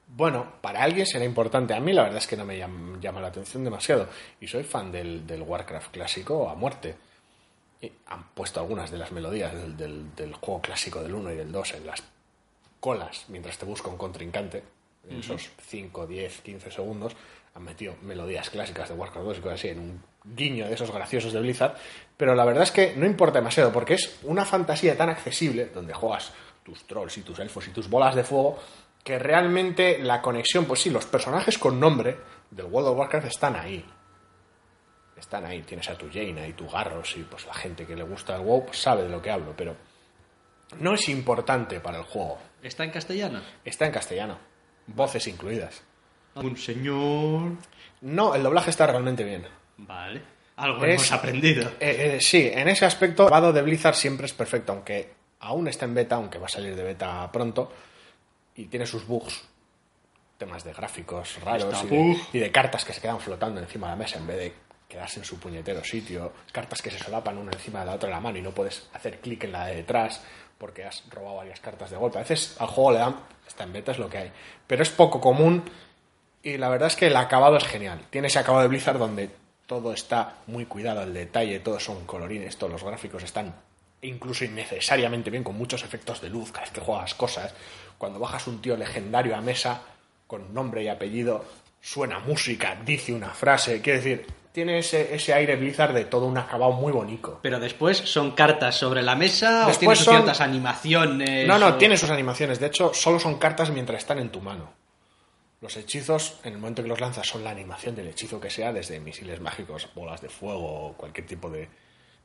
Bueno, 0.08 0.46
para 0.60 0.82
alguien 0.82 1.06
será 1.06 1.24
importante. 1.24 1.74
A 1.74 1.80
mí 1.80 1.92
la 1.92 2.02
verdad 2.02 2.18
es 2.18 2.26
que 2.26 2.36
no 2.36 2.44
me 2.44 2.56
llam- 2.58 3.00
llama, 3.00 3.20
la 3.20 3.28
atención 3.28 3.64
demasiado. 3.64 4.08
Y 4.40 4.46
soy 4.46 4.62
fan 4.62 4.90
del, 4.92 5.26
del 5.26 5.42
Warcraft 5.42 5.90
clásico 5.92 6.48
a 6.48 6.54
muerte. 6.54 6.94
Han 8.06 8.28
puesto 8.34 8.60
algunas 8.60 8.90
de 8.90 8.98
las 8.98 9.12
melodías 9.12 9.52
del, 9.54 9.76
del- 9.76 10.14
del 10.14 10.34
juego 10.34 10.60
clásico 10.60 11.02
del 11.02 11.14
1 11.14 11.32
y 11.32 11.36
del 11.36 11.52
2 11.52 11.74
en 11.74 11.86
las 11.86 12.02
colas 12.80 13.24
mientras 13.28 13.58
te 13.58 13.64
busca 13.64 13.88
un 13.88 13.96
contrincante. 13.96 14.62
En 15.08 15.20
esos 15.20 15.50
5, 15.68 16.06
10, 16.06 16.40
15 16.40 16.70
segundos 16.70 17.12
han 17.54 17.62
metido 17.62 17.94
melodías 18.02 18.50
clásicas 18.50 18.88
de 18.88 18.94
Warcraft 18.96 19.26
2 19.26 19.38
y 19.38 19.40
cosas 19.40 19.58
así 19.60 19.68
en 19.68 19.78
un 19.78 20.02
guiño 20.24 20.66
de 20.66 20.74
esos 20.74 20.90
graciosos 20.90 21.32
de 21.32 21.40
Blizzard. 21.40 21.74
Pero 22.16 22.34
la 22.34 22.44
verdad 22.44 22.64
es 22.64 22.72
que 22.72 22.94
no 22.96 23.06
importa 23.06 23.38
demasiado 23.38 23.72
porque 23.72 23.94
es 23.94 24.18
una 24.24 24.44
fantasía 24.44 24.96
tan 24.96 25.08
accesible 25.08 25.66
donde 25.66 25.94
juegas 25.94 26.32
tus 26.64 26.84
trolls 26.86 27.16
y 27.18 27.22
tus 27.22 27.38
elfos 27.38 27.66
y 27.68 27.70
tus 27.70 27.88
bolas 27.88 28.14
de 28.16 28.24
fuego 28.24 28.58
que 29.04 29.18
realmente 29.20 29.98
la 30.00 30.20
conexión, 30.20 30.64
pues 30.64 30.80
sí, 30.80 30.90
los 30.90 31.06
personajes 31.06 31.56
con 31.58 31.78
nombre 31.78 32.16
del 32.50 32.66
World 32.66 32.88
of 32.88 32.98
Warcraft 32.98 33.28
están 33.28 33.54
ahí. 33.54 33.84
Están 35.16 35.46
ahí, 35.46 35.62
tienes 35.62 35.88
a 35.88 35.96
tu 35.96 36.10
Jaina 36.12 36.46
y 36.46 36.52
tu 36.52 36.68
Garros 36.68 37.16
y 37.16 37.22
pues 37.22 37.46
la 37.46 37.54
gente 37.54 37.86
que 37.86 37.96
le 37.96 38.02
gusta 38.02 38.36
el 38.36 38.42
WoW 38.42 38.66
pues, 38.66 38.78
sabe 38.78 39.04
de 39.04 39.08
lo 39.08 39.22
que 39.22 39.30
hablo, 39.30 39.54
pero 39.56 39.74
no 40.80 40.94
es 40.94 41.08
importante 41.08 41.80
para 41.80 41.98
el 41.98 42.04
juego. 42.04 42.38
¿Está 42.62 42.84
en 42.84 42.90
castellano? 42.90 43.40
Está 43.64 43.86
en 43.86 43.92
castellano, 43.92 44.38
voces 44.88 45.26
incluidas. 45.26 45.82
Un 46.34 46.56
señor. 46.56 47.52
No, 48.02 48.34
el 48.34 48.42
doblaje 48.42 48.68
está 48.70 48.86
realmente 48.86 49.24
bien. 49.24 49.46
Vale. 49.78 50.20
Algo 50.56 50.84
Es- 50.84 50.92
hemos 50.94 51.12
aprendido. 51.12 51.68
Eh, 51.80 52.16
eh, 52.16 52.20
sí, 52.20 52.50
en 52.52 52.68
ese 52.68 52.84
aspecto, 52.84 53.22
el 53.24 53.28
grabado 53.30 53.52
de 53.52 53.62
Blizzard 53.62 53.94
siempre 53.94 54.26
es 54.26 54.34
perfecto, 54.34 54.72
aunque 54.72 55.14
aún 55.40 55.66
está 55.68 55.86
en 55.86 55.94
beta, 55.94 56.16
aunque 56.16 56.38
va 56.38 56.46
a 56.46 56.50
salir 56.50 56.76
de 56.76 56.82
beta 56.82 57.30
pronto, 57.32 57.72
y 58.54 58.66
tiene 58.66 58.86
sus 58.86 59.06
bugs, 59.06 59.48
temas 60.36 60.62
de 60.64 60.72
gráficos 60.74 61.40
raros 61.42 61.82
y 61.84 61.86
de, 61.86 62.16
y 62.34 62.38
de 62.38 62.52
cartas 62.52 62.84
que 62.84 62.92
se 62.92 63.00
quedan 63.00 63.20
flotando 63.20 63.60
encima 63.60 63.86
de 63.86 63.92
la 63.92 63.96
mesa 63.96 64.18
en 64.18 64.26
vez 64.26 64.36
de 64.36 64.52
quedarse 64.88 65.20
en 65.20 65.24
su 65.24 65.38
puñetero 65.38 65.82
sitio, 65.84 66.32
cartas 66.52 66.80
que 66.82 66.90
se 66.90 66.98
solapan 66.98 67.38
una 67.38 67.52
encima 67.52 67.80
de 67.80 67.86
la 67.86 67.94
otra 67.94 68.08
en 68.08 68.14
la 68.14 68.20
mano 68.20 68.38
y 68.38 68.42
no 68.42 68.52
puedes 68.52 68.88
hacer 68.92 69.20
clic 69.20 69.44
en 69.44 69.52
la 69.52 69.66
de 69.66 69.76
detrás 69.76 70.22
porque 70.58 70.84
has 70.84 71.04
robado 71.10 71.36
varias 71.36 71.60
cartas 71.60 71.90
de 71.90 71.96
golpe. 71.96 72.18
A 72.18 72.22
veces 72.22 72.56
al 72.58 72.68
juego 72.68 72.92
le 72.92 72.98
dan, 72.98 73.16
está 73.46 73.64
en 73.64 73.72
beta, 73.72 73.92
es 73.92 73.98
lo 73.98 74.08
que 74.08 74.18
hay, 74.18 74.32
pero 74.66 74.82
es 74.82 74.90
poco 74.90 75.20
común 75.20 75.64
y 76.42 76.56
la 76.56 76.68
verdad 76.68 76.88
es 76.88 76.96
que 76.96 77.08
el 77.08 77.16
acabado 77.16 77.56
es 77.56 77.64
genial. 77.64 78.00
Tiene 78.10 78.28
ese 78.28 78.38
acabado 78.38 78.62
de 78.62 78.68
Blizzard 78.68 78.98
donde 78.98 79.30
todo 79.66 79.92
está 79.92 80.36
muy 80.46 80.66
cuidado 80.66 81.00
al 81.00 81.12
detalle, 81.12 81.58
todos 81.60 81.84
son 81.84 82.06
colorines, 82.06 82.56
todos 82.56 82.72
los 82.72 82.84
gráficos 82.84 83.22
están 83.24 83.54
incluso 84.02 84.44
innecesariamente 84.44 85.30
bien, 85.30 85.42
con 85.42 85.56
muchos 85.56 85.82
efectos 85.82 86.20
de 86.20 86.30
luz 86.30 86.52
cada 86.52 86.64
vez 86.64 86.72
que 86.72 86.80
juegas 86.80 87.14
cosas. 87.14 87.54
Cuando 87.98 88.18
bajas 88.18 88.46
un 88.46 88.60
tío 88.60 88.76
legendario 88.76 89.34
a 89.34 89.40
mesa 89.40 89.82
con 90.26 90.52
nombre 90.54 90.84
y 90.84 90.88
apellido, 90.88 91.44
suena 91.80 92.18
música, 92.18 92.76
dice 92.84 93.12
una 93.12 93.30
frase, 93.30 93.80
quiere 93.80 93.98
decir, 93.98 94.26
tiene 94.56 94.78
ese, 94.78 95.14
ese 95.14 95.34
aire 95.34 95.54
Blizzard 95.56 95.92
de 95.92 96.06
todo 96.06 96.24
un 96.24 96.38
acabado 96.38 96.72
muy 96.72 96.90
bonito. 96.90 97.40
Pero 97.42 97.60
después 97.60 97.98
son 97.98 98.30
cartas 98.30 98.74
sobre 98.74 99.02
la 99.02 99.14
mesa 99.14 99.64
o 99.64 99.68
Después 99.68 99.78
tiene 99.80 99.96
sus 99.96 100.04
son- 100.06 100.14
ciertas 100.14 100.40
animaciones. 100.40 101.46
No, 101.46 101.58
no, 101.58 101.66
o- 101.66 101.74
tiene 101.74 101.98
sus 101.98 102.08
animaciones. 102.08 102.58
De 102.58 102.68
hecho, 102.68 102.94
solo 102.94 103.20
son 103.20 103.36
cartas 103.38 103.68
mientras 103.68 103.98
están 103.98 104.18
en 104.18 104.30
tu 104.30 104.40
mano. 104.40 104.72
Los 105.60 105.76
hechizos, 105.76 106.38
en 106.42 106.54
el 106.54 106.58
momento 106.58 106.82
que 106.82 106.88
los 106.88 107.00
lanzas, 107.00 107.26
son 107.26 107.44
la 107.44 107.50
animación 107.50 107.94
del 107.94 108.08
hechizo 108.08 108.40
que 108.40 108.48
sea, 108.48 108.72
desde 108.72 108.98
misiles 108.98 109.40
mágicos, 109.40 109.88
bolas 109.94 110.22
de 110.22 110.30
fuego 110.30 110.86
o 110.86 110.92
cualquier 110.94 111.26
tipo 111.26 111.50
de, 111.50 111.68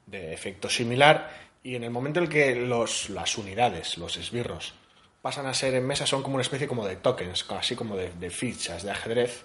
de 0.06 0.34
efecto 0.34 0.70
similar. 0.70 1.30
Y 1.64 1.76
en 1.76 1.84
el 1.84 1.92
momento 1.92 2.20
en 2.22 2.28
el 2.28 2.32
que 2.32 2.56
los, 2.56 3.10
las 3.10 3.38
unidades, 3.38 3.98
los 3.98 4.16
esbirros, 4.16 4.74
pasan 5.22 5.48
a 5.48 5.54
ser 5.54 5.74
en 5.76 5.86
mesa, 5.86 6.06
son 6.08 6.24
como 6.24 6.36
una 6.36 6.44
especie 6.44 6.66
como 6.70 6.88
de 6.88 6.96
tokens, 6.96 7.46
así 7.50 7.76
como 7.76 7.98
de, 7.98 8.10
de 8.14 8.30
fichas 8.30 8.84
de 8.84 8.92
ajedrez, 8.92 9.44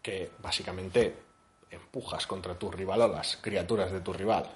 que 0.00 0.30
básicamente 0.38 1.14
empujas 1.74 2.26
contra 2.26 2.58
tu 2.58 2.70
rival 2.70 3.02
o 3.02 3.08
las 3.08 3.36
criaturas 3.36 3.92
de 3.92 4.00
tu 4.00 4.12
rival. 4.12 4.48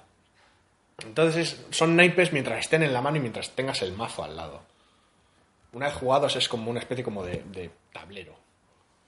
Entonces 1.05 1.65
son 1.69 1.95
naipes 1.95 2.33
mientras 2.33 2.59
estén 2.59 2.83
en 2.83 2.93
la 2.93 3.01
mano 3.01 3.17
y 3.17 3.21
mientras 3.21 3.51
tengas 3.51 3.81
el 3.81 3.93
mazo 3.93 4.23
al 4.23 4.35
lado. 4.35 4.61
Una 5.71 5.87
vez 5.87 5.95
jugados 5.95 6.35
es 6.35 6.49
como 6.49 6.71
una 6.71 6.79
especie 6.79 7.03
como 7.03 7.23
de, 7.23 7.71
tablero. 7.93 8.35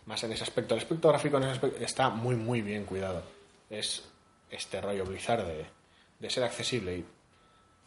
Más 0.06 0.24
en 0.24 0.32
ese 0.32 0.44
aspecto. 0.44 0.76
El 0.76 0.82
aspecto 0.82 1.10
gráfico 1.10 1.38
en 1.38 1.44
ese 1.44 1.52
aspecto 1.54 1.84
está 1.84 2.10
muy 2.10 2.36
muy 2.36 2.62
bien 2.62 2.86
cuidado. 2.86 3.24
Es 3.70 4.04
este 4.50 4.82
rollo 4.82 5.06
Blizzard 5.06 5.46
de, 5.46 5.66
de 6.20 6.30
ser 6.30 6.44
accesible. 6.44 6.98
Y 6.98 7.06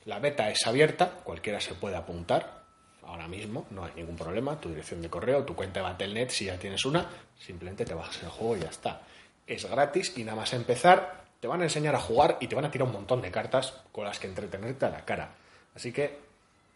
la 0.04 0.18
beta 0.18 0.50
es 0.50 0.66
abierta, 0.66 1.10
cualquiera 1.24 1.60
se 1.60 1.74
puede 1.74 1.96
apuntar. 1.96 2.64
Ahora 3.06 3.28
mismo, 3.28 3.66
no 3.70 3.84
hay 3.84 3.92
ningún 3.96 4.16
problema. 4.16 4.58
Tu 4.58 4.70
dirección 4.70 5.02
de 5.02 5.10
correo, 5.10 5.44
tu 5.44 5.54
cuenta 5.54 5.80
de 5.80 5.84
Battle.net, 5.84 6.30
si 6.30 6.46
ya 6.46 6.58
tienes 6.58 6.84
una, 6.84 7.06
simplemente 7.38 7.84
te 7.84 7.94
bajas 7.94 8.22
el 8.22 8.30
juego 8.30 8.56
y 8.56 8.60
ya 8.60 8.68
está. 8.68 9.02
Es 9.46 9.68
gratis 9.68 10.12
y 10.16 10.24
nada 10.24 10.36
más 10.36 10.52
empezar, 10.52 11.24
te 11.40 11.46
van 11.48 11.60
a 11.60 11.64
enseñar 11.64 11.94
a 11.94 12.00
jugar 12.00 12.38
y 12.40 12.46
te 12.48 12.54
van 12.56 12.64
a 12.64 12.70
tirar 12.70 12.86
un 12.86 12.94
montón 12.94 13.20
de 13.22 13.30
cartas 13.30 13.74
con 13.92 14.04
las 14.04 14.18
que 14.18 14.26
entretenerte 14.26 14.86
a 14.86 14.90
la 14.90 15.04
cara. 15.04 15.30
Así 15.76 15.92
que 15.92 16.18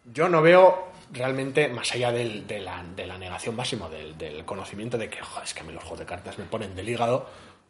yo 0.05 0.29
no 0.29 0.41
veo 0.41 0.87
realmente, 1.11 1.67
más 1.67 1.91
allá 1.93 2.11
del- 2.11 2.45
de, 2.47 2.59
la, 2.59 2.83
de 2.95 3.05
la 3.07 3.17
negación 3.17 3.55
máxima 3.55 3.89
del, 3.89 4.17
del 4.17 4.45
conocimiento 4.45 4.97
de 4.97 5.09
que, 5.09 5.19
"Jo, 5.21 5.41
es 5.43 5.53
que 5.53 5.61
a 5.61 5.63
mí 5.63 5.73
los 5.73 5.81
juegos 5.83 5.99
de 5.99 6.05
cartas 6.05 6.37
me 6.37 6.45
ponen 6.45 6.75
del 6.75 6.87
hígado, 6.87 7.27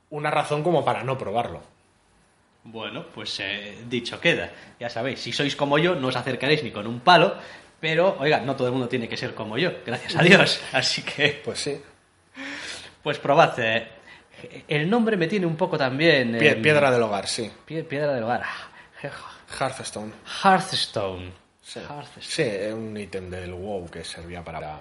una 0.10 0.30
razón 0.32 0.64
como 0.64 0.84
para 0.84 1.04
no 1.04 1.18
probarlo. 1.18 1.62
Bueno, 2.66 3.06
pues 3.16 3.40
eh, 3.40 3.84
dicho 3.88 4.20
queda. 4.20 4.52
Ya 4.80 4.90
sabéis, 4.90 5.22
si 5.22 5.32
sois 5.32 5.56
como 5.56 5.78
yo, 5.78 5.96
no 5.96 6.08
os 6.10 6.16
acercaréis 6.16 6.62
ni 6.64 6.72
con 6.72 6.88
un 6.88 7.00
palo. 7.00 7.36
Pero, 7.80 8.18
oiga, 8.20 8.42
no 8.42 8.58
todo 8.58 8.68
el 8.68 8.74
mundo 8.74 8.90
tiene 8.90 9.08
que 9.08 9.16
ser 9.16 9.34
como 9.34 9.58
yo, 9.58 9.72
gracias 9.86 10.16
a 10.18 10.22
Dios. 10.24 10.62
Así 10.74 11.02
que, 11.04 11.42
Pues 11.46 11.60
sí. 11.62 11.82
pues 13.02 13.18
probad. 13.20 13.58
eh. 13.60 13.88
El 14.68 14.90
nombre 14.90 15.18
me 15.18 15.28
tiene 15.28 15.46
un 15.46 15.56
poco 15.56 15.78
también. 15.78 16.34
Pie- 16.38 16.54
em, 16.54 16.62
piedra 16.62 16.92
del 16.92 17.02
hogar, 17.04 17.28
sí. 17.28 17.50
pie- 17.68 17.84
piedra 17.84 18.14
del 18.14 18.24
hogar. 18.24 18.44
Hearthstone. 19.60 20.12
Hearthstone. 20.44 21.32
Sí, 21.62 21.80
Hearthstone. 21.80 22.22
Sí, 22.26 22.42
es 22.44 22.74
un 22.74 22.96
ítem 22.98 23.30
del 23.30 23.54
WoW 23.54 23.90
que 23.90 24.04
servía 24.04 24.44
para 24.44 24.80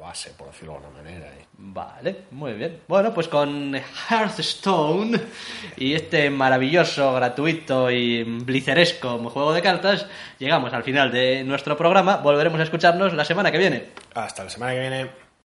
base, 0.00 0.30
por 0.30 0.46
decirlo 0.46 0.72
de 0.72 0.78
alguna 0.86 1.02
manera. 1.02 1.26
Vale, 1.58 2.22
muy 2.30 2.54
bien. 2.54 2.80
Bueno, 2.88 3.12
pues 3.12 3.28
con 3.28 3.74
Hearthstone 4.08 5.20
y 5.76 5.92
este 5.92 6.30
maravilloso, 6.30 7.12
gratuito 7.12 7.90
y 7.90 8.22
blizzeresco 8.22 9.18
juego 9.28 9.52
de 9.52 9.60
cartas, 9.60 10.06
llegamos 10.38 10.72
al 10.72 10.84
final 10.84 11.12
de 11.12 11.44
nuestro 11.44 11.76
programa. 11.76 12.16
Volveremos 12.16 12.58
a 12.60 12.62
escucharnos 12.62 13.12
la 13.12 13.26
semana 13.26 13.52
que 13.52 13.58
viene. 13.58 13.88
Hasta 14.14 14.44
la 14.44 14.48
semana 14.50 14.72
que 14.72 14.80
viene. 14.80 15.10